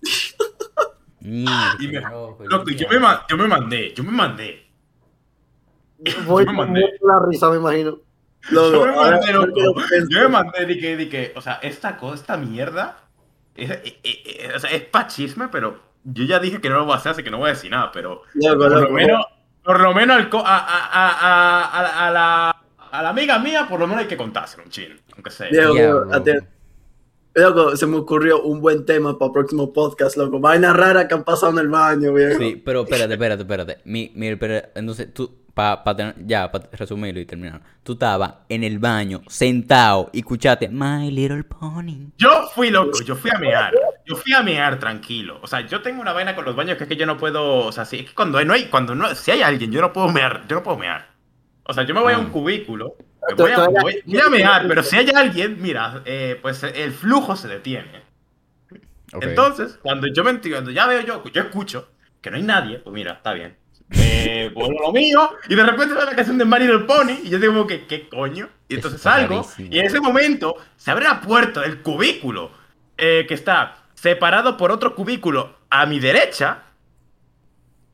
Y 1.20 1.88
me- 1.88 2.00
loco, 2.02 2.44
Loco, 2.44 2.70
yo 2.70 2.86
me, 2.88 2.98
ma- 3.00 3.24
yo 3.28 3.36
me 3.36 3.48
mandé, 3.48 3.92
yo 3.94 4.04
me 4.04 4.12
mandé. 4.12 4.64
Voy 6.26 6.44
Yo 6.44 6.52
me 6.52 6.58
mandé. 6.58 6.82
la 7.00 7.26
risa, 7.26 7.48
me 7.50 7.56
imagino. 7.56 7.98
Loco, 8.50 8.72
Yo 8.72 8.86
me 8.86 8.92
mandé, 8.94 9.32
loco. 9.32 9.60
Yo 10.10 10.20
me 10.20 10.28
mandé, 10.28 10.66
di 10.66 10.78
que, 10.78 10.96
di 10.96 11.08
que, 11.08 11.32
o 11.34 11.40
sea, 11.40 11.54
esta 11.62 11.96
cosa, 11.96 12.14
esta 12.14 12.36
mierda, 12.36 12.98
es, 13.56 13.70
eh, 13.70 13.82
eh, 14.04 14.22
eh, 14.26 14.52
o 14.54 14.58
sea, 14.60 14.70
es 14.70 14.82
pa' 14.82 15.08
chisme, 15.08 15.48
pero 15.48 15.80
yo 16.04 16.24
ya 16.24 16.38
dije 16.38 16.60
que 16.60 16.68
no 16.68 16.76
lo 16.76 16.84
voy 16.84 16.92
a 16.94 16.98
hacer, 16.98 17.10
así 17.12 17.24
que 17.24 17.30
no 17.30 17.38
voy 17.38 17.48
a 17.50 17.54
decir 17.54 17.70
nada, 17.72 17.90
pero 17.90 18.22
Loco, 18.34 18.58
por 18.58 18.80
lo 18.82 18.90
menos, 18.90 19.24
por 19.64 19.80
lo 19.80 19.94
menos 19.94 20.16
al 20.16 20.28
co- 20.28 20.44
a, 20.46 20.58
a, 20.58 20.86
a, 20.92 21.08
a, 21.10 21.64
a- 21.64 22.06
a 22.06 22.10
la, 22.12 22.56
a 22.92 23.02
la 23.02 23.08
amiga 23.08 23.38
mía, 23.40 23.66
por 23.68 23.80
lo 23.80 23.86
menos 23.88 24.02
hay 24.02 24.08
que 24.08 24.16
contárselo 24.16 24.62
un 24.64 24.70
chin, 24.70 25.00
aunque 25.14 25.30
sea. 25.30 25.48
Diego, 25.48 26.04
Loco, 27.34 27.76
se 27.76 27.86
me 27.86 27.96
ocurrió 27.96 28.42
un 28.42 28.60
buen 28.60 28.86
tema 28.86 29.18
para 29.18 29.26
el 29.28 29.32
próximo 29.32 29.72
podcast, 29.72 30.16
loco. 30.16 30.38
Vainas 30.38 30.76
raras 30.76 31.06
que 31.06 31.14
han 31.14 31.24
pasado 31.24 31.50
en 31.52 31.58
el 31.58 31.68
baño, 31.68 32.12
viejo. 32.12 32.38
Sí, 32.38 32.62
pero 32.64 32.82
espérate, 32.82 33.14
espérate, 33.14 33.42
espérate. 33.42 33.78
Mi, 33.84 34.12
mi, 34.14 34.28
espera- 34.28 34.70
entonces, 34.76 35.12
tú, 35.12 35.34
para 35.52 35.82
pa 35.82 35.96
ya, 36.24 36.50
para 36.52 36.68
resumirlo 36.72 37.20
y 37.20 37.26
terminar. 37.26 37.60
Tú 37.82 37.94
estabas 37.94 38.34
en 38.48 38.62
el 38.62 38.78
baño, 38.78 39.20
sentado, 39.26 40.10
y 40.12 40.20
escuchaste 40.20 40.68
My 40.68 41.10
Little 41.10 41.42
Pony. 41.44 42.12
Yo 42.18 42.46
fui 42.54 42.70
loco, 42.70 43.02
yo 43.04 43.16
fui 43.16 43.30
a 43.34 43.38
mear. 43.38 43.72
Yo 44.06 44.14
fui 44.14 44.32
a 44.32 44.42
mear 44.42 44.78
tranquilo. 44.78 45.38
O 45.42 45.46
sea, 45.48 45.66
yo 45.66 45.82
tengo 45.82 46.00
una 46.02 46.12
vaina 46.12 46.36
con 46.36 46.44
los 46.44 46.54
baños 46.54 46.76
que 46.76 46.84
es 46.84 46.88
que 46.88 46.96
yo 46.96 47.06
no 47.06 47.16
puedo. 47.16 47.66
O 47.66 47.72
sea, 47.72 47.84
si, 47.84 47.98
es 48.00 48.06
que 48.08 48.14
cuando 48.14 48.44
no 48.44 48.52
hay, 48.52 48.66
cuando 48.66 48.94
no, 48.94 49.12
si 49.14 49.32
hay 49.32 49.42
alguien, 49.42 49.72
yo 49.72 49.80
no 49.80 49.92
puedo 49.92 50.08
mear. 50.08 50.44
Yo 50.48 50.56
no 50.56 50.62
puedo 50.62 50.76
mear. 50.78 51.08
O 51.66 51.72
sea, 51.72 51.84
yo 51.84 51.94
me 51.94 52.00
voy 52.00 52.12
a 52.12 52.18
un 52.18 52.26
Ah. 52.26 52.32
cubículo. 52.32 52.94
Voy 53.36 53.50
a, 53.52 53.68
voy- 53.82 54.02
voy 54.04 54.20
a 54.20 54.28
mear, 54.28 54.68
pero 54.68 54.82
si 54.82 54.96
hay 54.96 55.10
alguien, 55.14 55.60
mira, 55.60 56.02
eh, 56.04 56.38
pues 56.42 56.62
el 56.62 56.92
flujo 56.92 57.36
se 57.36 57.48
detiene. 57.48 58.02
Entonces, 59.20 59.78
cuando 59.82 60.06
yo 60.08 60.24
me 60.24 60.40
cuando 60.40 60.70
ya 60.70 60.86
veo 60.86 61.00
yo, 61.02 61.22
yo 61.32 61.42
escucho 61.42 61.88
que 62.20 62.30
no 62.30 62.36
hay 62.36 62.42
nadie, 62.42 62.78
pues 62.78 62.92
mira, 62.94 63.12
está 63.12 63.32
bien. 63.32 63.56
Eh, 63.90 64.50
vuelvo 64.54 64.78
a 64.80 64.86
lo 64.88 64.92
mío, 64.92 65.30
y 65.48 65.54
de 65.54 65.62
repente 65.64 65.94
veo 65.94 66.04
la 66.04 66.16
canción 66.16 66.38
de 66.38 66.44
Mario 66.44 66.68
del 66.78 66.86
Pony, 66.86 67.20
y 67.22 67.28
yo 67.30 67.38
digo 67.38 67.52
como 67.52 67.66
que, 67.66 67.86
¿qué 67.86 68.08
coño? 68.08 68.48
Y 68.68 68.74
entonces 68.76 69.00
salgo, 69.00 69.36
rarísimo. 69.42 69.68
y 69.72 69.78
en 69.78 69.86
ese 69.86 70.00
momento 70.00 70.56
se 70.76 70.90
abre 70.90 71.04
la 71.04 71.20
puerta 71.20 71.60
del 71.60 71.80
cubículo, 71.82 72.50
eh, 72.96 73.24
que 73.28 73.34
está 73.34 73.76
separado 73.94 74.56
por 74.56 74.72
otro 74.72 74.94
cubículo 74.94 75.58
a 75.70 75.86
mi 75.86 76.00
derecha, 76.00 76.62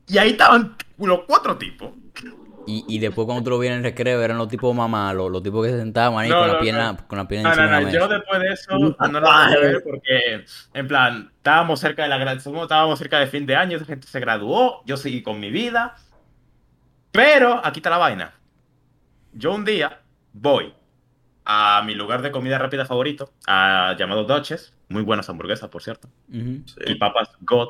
y 0.07 0.17
ahí 0.17 0.31
estaban 0.31 0.75
los 0.97 1.21
cuatro 1.25 1.57
tipos. 1.57 1.91
Y, 2.67 2.85
y 2.87 2.99
después 2.99 3.25
cuando 3.25 3.43
tú 3.43 3.49
lo 3.49 3.63
en 3.63 3.73
el 3.73 3.83
recreo, 3.83 4.21
eran 4.21 4.37
los 4.37 4.47
tipos 4.47 4.75
mamá, 4.75 5.13
los, 5.13 5.31
los 5.31 5.41
tipos 5.41 5.65
que 5.65 5.71
se 5.71 5.79
sentaban 5.79 6.19
ahí 6.19 6.29
No, 6.29 6.39
con, 6.39 6.47
la 6.47 6.53
no, 6.53 6.59
pierna, 6.59 6.93
no. 6.93 7.07
con 7.07 7.17
la 7.17 7.27
pierna 7.27 7.49
encima 7.49 7.65
de 7.65 7.71
la 7.71 7.79
yo 7.91 7.99
mesa. 7.99 8.07
después 8.07 8.39
de 8.39 8.47
eso 8.49 8.77
no 8.77 9.19
lo 9.19 9.21
voy 9.21 9.29
a 9.29 9.59
ver 9.59 9.83
porque, 9.83 10.45
en 10.73 10.87
plan, 10.87 11.31
estábamos 11.37 11.79
cerca 11.79 12.03
de 12.03 12.09
la 12.09 12.33
estábamos 12.33 12.99
cerca 12.99 13.19
de 13.19 13.27
fin 13.27 13.45
de 13.45 13.55
año, 13.55 13.77
esa 13.77 13.85
gente 13.85 14.07
se 14.07 14.19
graduó, 14.19 14.83
yo 14.85 14.95
seguí 14.97 15.23
con 15.23 15.39
mi 15.39 15.49
vida, 15.49 15.95
pero 17.11 17.59
aquí 17.63 17.79
está 17.79 17.89
la 17.89 17.97
vaina. 17.97 18.33
Yo 19.33 19.53
un 19.53 19.65
día 19.65 20.01
voy 20.33 20.73
a 21.45 21.81
mi 21.85 21.95
lugar 21.95 22.21
de 22.21 22.31
comida 22.31 22.57
rápida 22.57 22.85
favorito, 22.85 23.33
a, 23.47 23.95
llamado 23.97 24.23
Dutchess, 24.25 24.73
muy 24.89 25.01
buenas 25.03 25.29
hamburguesas, 25.29 25.69
por 25.69 25.81
cierto, 25.81 26.09
Ujú. 26.29 26.63
y 26.85 26.95
papas 26.95 27.29
God. 27.41 27.69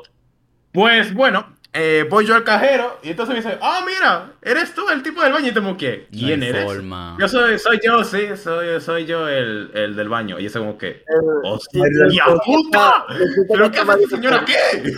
Pues 0.72 1.12
bueno, 1.14 1.54
eh, 1.74 2.06
voy 2.10 2.26
yo 2.26 2.34
al 2.34 2.44
cajero 2.44 2.98
y 3.02 3.10
entonces 3.10 3.34
me 3.34 3.40
dice, 3.40 3.58
ah, 3.62 3.82
mira, 3.86 4.32
eres 4.42 4.74
tú 4.74 4.88
el 4.90 5.02
tipo 5.02 5.22
del 5.22 5.32
baño 5.32 5.48
y 5.48 5.76
que, 5.76 6.06
No 6.10 6.18
¿quién 6.18 6.42
eres? 6.42 6.64
forma. 6.64 7.16
Yo 7.18 7.28
soy, 7.28 7.58
soy 7.58 7.80
yo, 7.82 8.04
sí, 8.04 8.28
soy, 8.36 8.78
soy 8.80 9.06
yo 9.06 9.26
el, 9.28 9.70
el 9.72 9.96
del 9.96 10.08
baño. 10.10 10.38
Y 10.38 10.46
ese 10.46 10.58
como 10.58 10.76
que, 10.76 10.88
Eh, 10.88 11.04
¡hostia 11.44 11.82
puta! 12.44 13.06
¿Pero 13.48 13.70
qué 13.70 13.78
hace 13.80 14.06
señora 14.06 14.44
qué? 14.44 14.94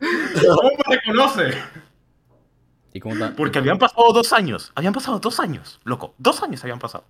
¿Cómo 0.00 0.70
me 0.88 0.96
reconoce? 0.96 1.54
¿Y 2.92 3.00
cómo 3.00 3.14
está? 3.14 3.34
Porque 3.34 3.58
habían 3.58 3.78
pasado 3.78 4.12
dos 4.12 4.32
años. 4.32 4.72
Habían 4.74 4.92
pasado 4.92 5.20
dos 5.20 5.40
años, 5.40 5.80
loco. 5.84 6.14
Dos 6.18 6.42
años 6.42 6.62
habían 6.64 6.78
pasado. 6.78 7.04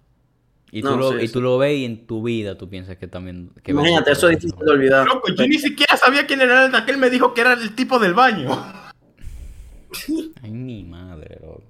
Y 0.72 0.83
tú, 0.83 0.96
lo, 0.96 1.11
sí, 1.12 1.18
y 1.22 1.26
sí. 1.26 1.33
tú 1.33 1.40
lo 1.40 1.59
ves 1.59 1.78
y 1.78 1.85
en 1.85 2.06
tu 2.06 2.22
vida 2.22 2.56
tú 2.56 2.68
piensas 2.68 2.96
que 2.96 3.09
también... 3.09 3.50
Que 3.62 3.72
Imagínate, 3.72 4.12
eso 4.12 4.28
es 4.28 4.38
difícil 4.38 4.64
de 4.64 4.70
olvidar. 4.70 5.06
Loco, 5.06 5.33
yo 5.35 5.46
ni 5.46 5.59
siquiera 5.59 5.96
sabía 5.96 6.26
quién 6.26 6.40
era 6.40 6.66
el 6.66 6.74
aquel 6.74 6.96
me 6.96 7.11
dijo 7.11 7.35
que 7.35 7.40
era 7.40 7.54
el 7.54 7.74
tipo 7.74 7.98
del 7.98 8.14
baño. 8.14 8.50
Ay, 10.42 10.50
mi 10.50 10.85
madre, 10.85 11.38
loco. 11.42 11.64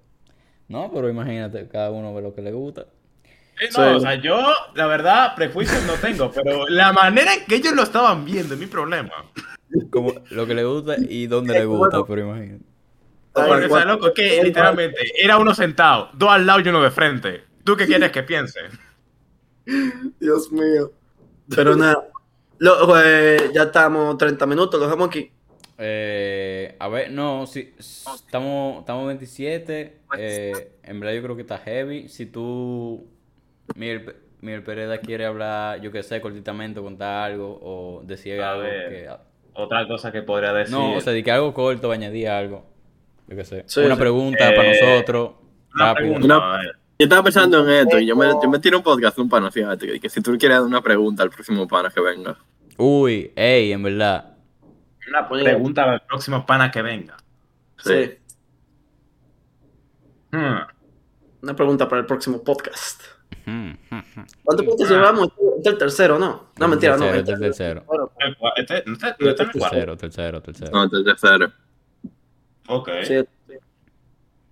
No, 0.68 0.90
pero 0.92 1.08
imagínate, 1.08 1.66
cada 1.68 1.90
uno 1.90 2.14
ve 2.14 2.22
lo 2.22 2.34
que 2.34 2.42
le 2.42 2.52
gusta. 2.52 2.82
Eh, 3.60 3.68
no, 3.76 3.90
Sí. 3.90 3.96
o 3.96 4.00
sea, 4.00 4.14
yo, 4.16 4.38
la 4.74 4.86
verdad, 4.86 5.34
prejuicios 5.34 5.82
no 5.84 5.94
tengo, 5.94 6.30
pero 6.30 6.68
la 6.68 6.92
manera 6.92 7.34
en 7.34 7.44
que 7.46 7.56
ellos 7.56 7.74
lo 7.74 7.82
estaban 7.82 8.24
viendo 8.24 8.54
es 8.54 8.60
mi 8.60 8.66
problema. 8.66 9.10
Como 9.90 10.14
lo 10.30 10.46
que 10.46 10.54
le 10.54 10.64
gusta 10.64 10.96
y 10.98 11.26
dónde 11.26 11.54
le 11.54 11.64
gusta, 11.66 12.04
pero 12.06 12.20
imagínate. 12.22 12.64
Porque, 13.32 13.66
o 13.66 13.68
sea, 13.68 13.84
loco, 13.84 14.08
es 14.08 14.14
que 14.14 14.42
literalmente 14.42 14.98
era 15.22 15.38
uno 15.38 15.54
sentado, 15.54 16.10
dos 16.14 16.30
al 16.30 16.46
lado 16.46 16.60
y 16.60 16.68
uno 16.68 16.82
de 16.82 16.90
frente. 16.90 17.44
¿Tú 17.64 17.76
qué 17.76 17.86
quieres 17.86 18.10
que 18.10 18.22
piense? 18.22 18.60
Dios 20.20 20.50
mío. 20.52 20.92
Pero 21.54 21.76
nada. 21.76 22.08
Lo- 22.58 23.00
eh, 23.02 23.50
ya 23.54 23.64
estamos 23.64 24.16
30 24.18 24.46
minutos, 24.46 24.78
lo 24.78 24.86
dejamos 24.86 25.08
aquí. 25.08 25.32
Eh, 25.78 26.76
a 26.78 26.88
ver, 26.88 27.10
no, 27.10 27.46
si 27.46 27.72
estamos, 27.78 28.80
estamos 28.80 29.06
27. 29.06 29.96
eh, 30.18 30.72
en 30.82 31.00
verdad 31.00 31.14
yo 31.14 31.22
creo 31.22 31.36
que 31.36 31.42
está 31.42 31.58
heavy. 31.58 32.08
Si 32.08 32.26
tú, 32.26 33.06
Miguel, 33.76 34.14
Miguel 34.42 34.62
Pereda 34.62 34.98
quiere 34.98 35.24
hablar, 35.24 35.80
yo 35.80 35.90
que 35.90 36.02
sé, 36.02 36.20
cortitamente, 36.20 36.80
contar 36.82 37.30
algo 37.30 37.58
o 37.62 38.02
decir 38.04 38.40
A 38.42 38.50
algo 38.52 38.62
ver. 38.64 38.88
que... 38.90 39.08
Otra 39.54 39.86
cosa 39.88 40.12
que 40.12 40.22
podría 40.22 40.52
decir. 40.52 40.74
No, 40.74 40.96
o 40.96 41.00
sea, 41.00 41.12
de 41.14 41.24
que 41.24 41.30
algo 41.32 41.52
corto, 41.54 41.90
añadir 41.90 42.28
algo. 42.28 42.66
Yo 43.26 43.36
que 43.36 43.44
sé. 43.44 43.64
Sí, 43.66 43.80
Una 43.80 43.94
sí. 43.94 44.00
pregunta 44.00 44.50
Eh, 44.50 44.56
para 44.56 44.68
nosotros. 44.68 45.30
una 45.74 45.86
rápido. 45.94 46.12
pregunta. 46.14 46.60
Yo 47.00 47.04
estaba 47.04 47.22
pensando 47.22 47.66
en 47.66 47.70
esto 47.86 47.98
y 47.98 48.04
yo 48.04 48.14
me, 48.14 48.26
yo 48.26 48.50
me 48.50 48.58
tiro 48.58 48.76
un 48.76 48.84
podcast 48.84 49.16
de 49.16 49.22
un 49.22 49.30
pana, 49.30 49.50
fíjate, 49.50 49.86
que, 49.86 50.00
que 50.00 50.10
si 50.10 50.20
tú 50.20 50.36
quieres 50.36 50.58
dar 50.58 50.66
una 50.66 50.82
pregunta 50.82 51.22
al 51.22 51.30
próximo 51.30 51.66
pana 51.66 51.88
que 51.88 51.98
venga. 51.98 52.36
Uy, 52.76 53.32
ey, 53.34 53.72
en 53.72 53.82
verdad. 53.82 54.36
Una 55.08 55.26
pregunta 55.26 55.84
al 55.84 56.02
próximo 56.02 56.44
pana 56.44 56.70
que 56.70 56.82
venga. 56.82 57.16
Sí. 57.78 58.18
Hmm. 60.30 60.58
Una 61.40 61.56
pregunta 61.56 61.88
para 61.88 62.00
el 62.00 62.06
próximo 62.06 62.44
podcast. 62.44 63.00
Hmm. 63.46 63.70
¿Cuántos 64.44 64.66
puntos 64.66 64.90
llevamos? 64.90 65.28
Este 65.56 65.60
es 65.60 65.66
el 65.72 65.78
tercero, 65.78 66.18
¿no? 66.18 66.50
No, 66.58 66.68
mentira, 66.68 66.98
no. 66.98 67.06
Tercero, 67.06 67.18
este- 67.20 67.32
este 67.32 67.46
es 67.46 67.56
tercero. 67.56 67.84
El 68.18 68.36
Este, 68.58 68.82
en 68.84 68.92
el 68.92 68.98
cuarto. 68.98 69.70
Tercero, 69.70 69.96
tercero, 69.96 70.42
tercero. 70.42 70.70
No, 70.70 70.84
entonces 70.84 71.14
cero. 71.18 71.50
Ok. 72.68 72.90
sí. 73.04 73.14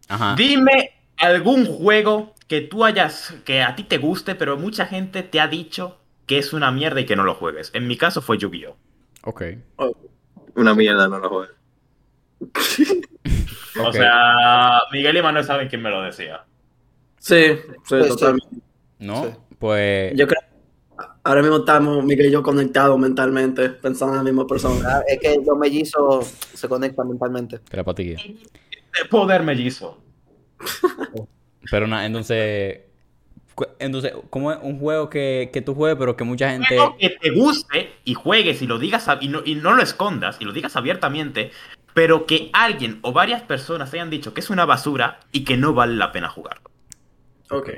Ajá. 0.09 0.35
Dime 0.35 0.93
algún 1.19 1.67
juego 1.67 2.35
que 2.49 2.63
tú 2.63 2.85
hayas, 2.85 3.35
que 3.45 3.63
a 3.63 3.77
ti 3.77 3.85
te 3.85 3.99
guste, 3.99 4.35
pero 4.35 4.57
mucha 4.57 4.87
gente 4.87 5.23
te 5.23 5.41
ha 5.41 5.49
dicho 5.49 5.99
que 6.27 6.39
es 6.39 6.53
una 6.53 6.71
mierda 6.71 7.01
y 7.01 7.07
que 7.07 7.17
no 7.17 7.25
lo 7.25 7.35
juegues. 7.35 7.71
En 7.75 7.87
mi 7.87 7.97
caso 7.97 8.21
fue 8.21 8.39
Yu-Gi-Oh! 8.39 8.77
Ok. 9.25 9.43
Una 10.55 10.75
mierda, 10.75 11.09
no 11.09 11.19
lo 11.19 11.29
juego. 11.29 11.53
O 13.81 13.93
sea, 13.93 14.81
Miguel 14.91 15.19
y 15.19 15.23
Manuel 15.23 15.45
saben 15.45 15.69
quién 15.69 15.83
me 15.83 15.91
lo 15.91 16.03
decía. 16.03 16.45
Sí, 17.21 17.53
sí, 17.85 17.97
totalmente. 18.09 18.57
¿No? 18.99 19.25
Sí. 19.25 19.31
Pues... 19.57 20.13
Yo 20.17 20.27
creo 20.27 20.41
ahora 21.23 21.43
mismo 21.43 21.59
estamos, 21.59 22.05
Miguel 22.05 22.27
y 22.27 22.31
yo, 22.33 22.43
conectados 22.43 22.99
mentalmente, 22.99 23.69
pensando 23.69 24.15
en 24.15 24.19
la 24.19 24.25
misma 24.25 24.47
persona. 24.47 25.03
es 25.07 25.21
que 25.21 25.37
los 25.45 25.57
mellizos 25.57 26.27
se 26.55 26.69
conectan 26.69 27.09
mentalmente. 27.09 27.59
Telepatía. 27.59 28.17
De 28.17 29.09
poder 29.09 29.43
mellizo. 29.43 29.99
Pero 31.71 31.87
nada, 31.87 32.07
entonces... 32.07 32.81
Entonces, 33.81 34.13
¿cómo 34.31 34.53
es 34.53 34.59
un 34.63 34.79
juego 34.79 35.11
que, 35.11 35.51
que 35.53 35.61
tú 35.63 35.75
juegues, 35.75 35.99
pero 35.99 36.17
que 36.17 36.23
mucha 36.23 36.51
gente... 36.53 36.77
Juego 36.77 36.97
que 36.97 37.11
te 37.11 37.31
guste 37.31 37.93
y 38.05 38.15
juegues 38.15 38.63
y 38.63 38.69
lo 38.69 38.79
digas 38.79 39.09
y 39.21 39.27
no, 39.29 39.43
y 39.45 39.57
no 39.57 39.75
lo 39.75 39.83
escondas 39.83 40.37
y 40.39 40.45
lo 40.45 40.53
digas 40.53 40.77
abiertamente, 40.77 41.51
pero 41.93 42.25
que 42.25 42.51
alguien 42.53 43.01
o 43.03 43.13
varias 43.13 43.43
personas 43.43 43.93
hayan 43.93 44.11
dicho 44.11 44.33
que 44.33 44.41
es 44.41 44.51
una 44.51 44.65
basura 44.65 45.19
y 45.33 45.45
que 45.45 45.57
no 45.57 45.75
vale 45.75 45.97
la 45.97 46.13
pena 46.13 46.29
jugar. 46.29 46.61
Ok. 47.51 47.71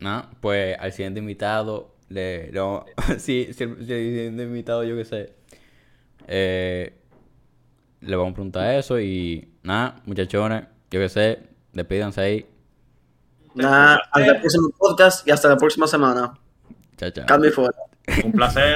Nada, 0.00 0.28
pues 0.40 0.76
al 0.78 0.92
siguiente 0.92 1.20
invitado 1.20 1.94
le... 2.10 2.50
vamos- 2.50 2.84
sí, 3.16 3.48
si 3.54 3.64
el 3.64 3.86
siguiente 3.86 4.42
invitado, 4.42 4.84
yo 4.84 4.96
qué 4.96 5.04
sé. 5.06 5.32
Eh, 6.28 6.92
le 8.02 8.16
vamos 8.16 8.32
a 8.32 8.34
preguntar 8.34 8.74
eso 8.74 9.00
y... 9.00 9.48
Nada, 9.62 10.02
muchachones, 10.04 10.64
yo 10.90 11.00
qué 11.00 11.08
sé, 11.08 11.38
despídanse 11.72 12.20
ahí. 12.20 12.46
Nada, 13.56 14.02
hasta 14.10 14.30
el 14.30 14.40
próximo 14.40 14.70
podcast 14.78 15.26
y 15.26 15.30
hasta 15.30 15.48
la 15.48 15.56
próxima 15.56 15.86
semana. 15.86 16.34
Chao, 16.96 17.10
chao. 17.10 17.26
Cambio 17.26 17.50
y 17.50 17.52
fuera. 17.52 17.72
Un 18.24 18.32
placer. 18.32 18.64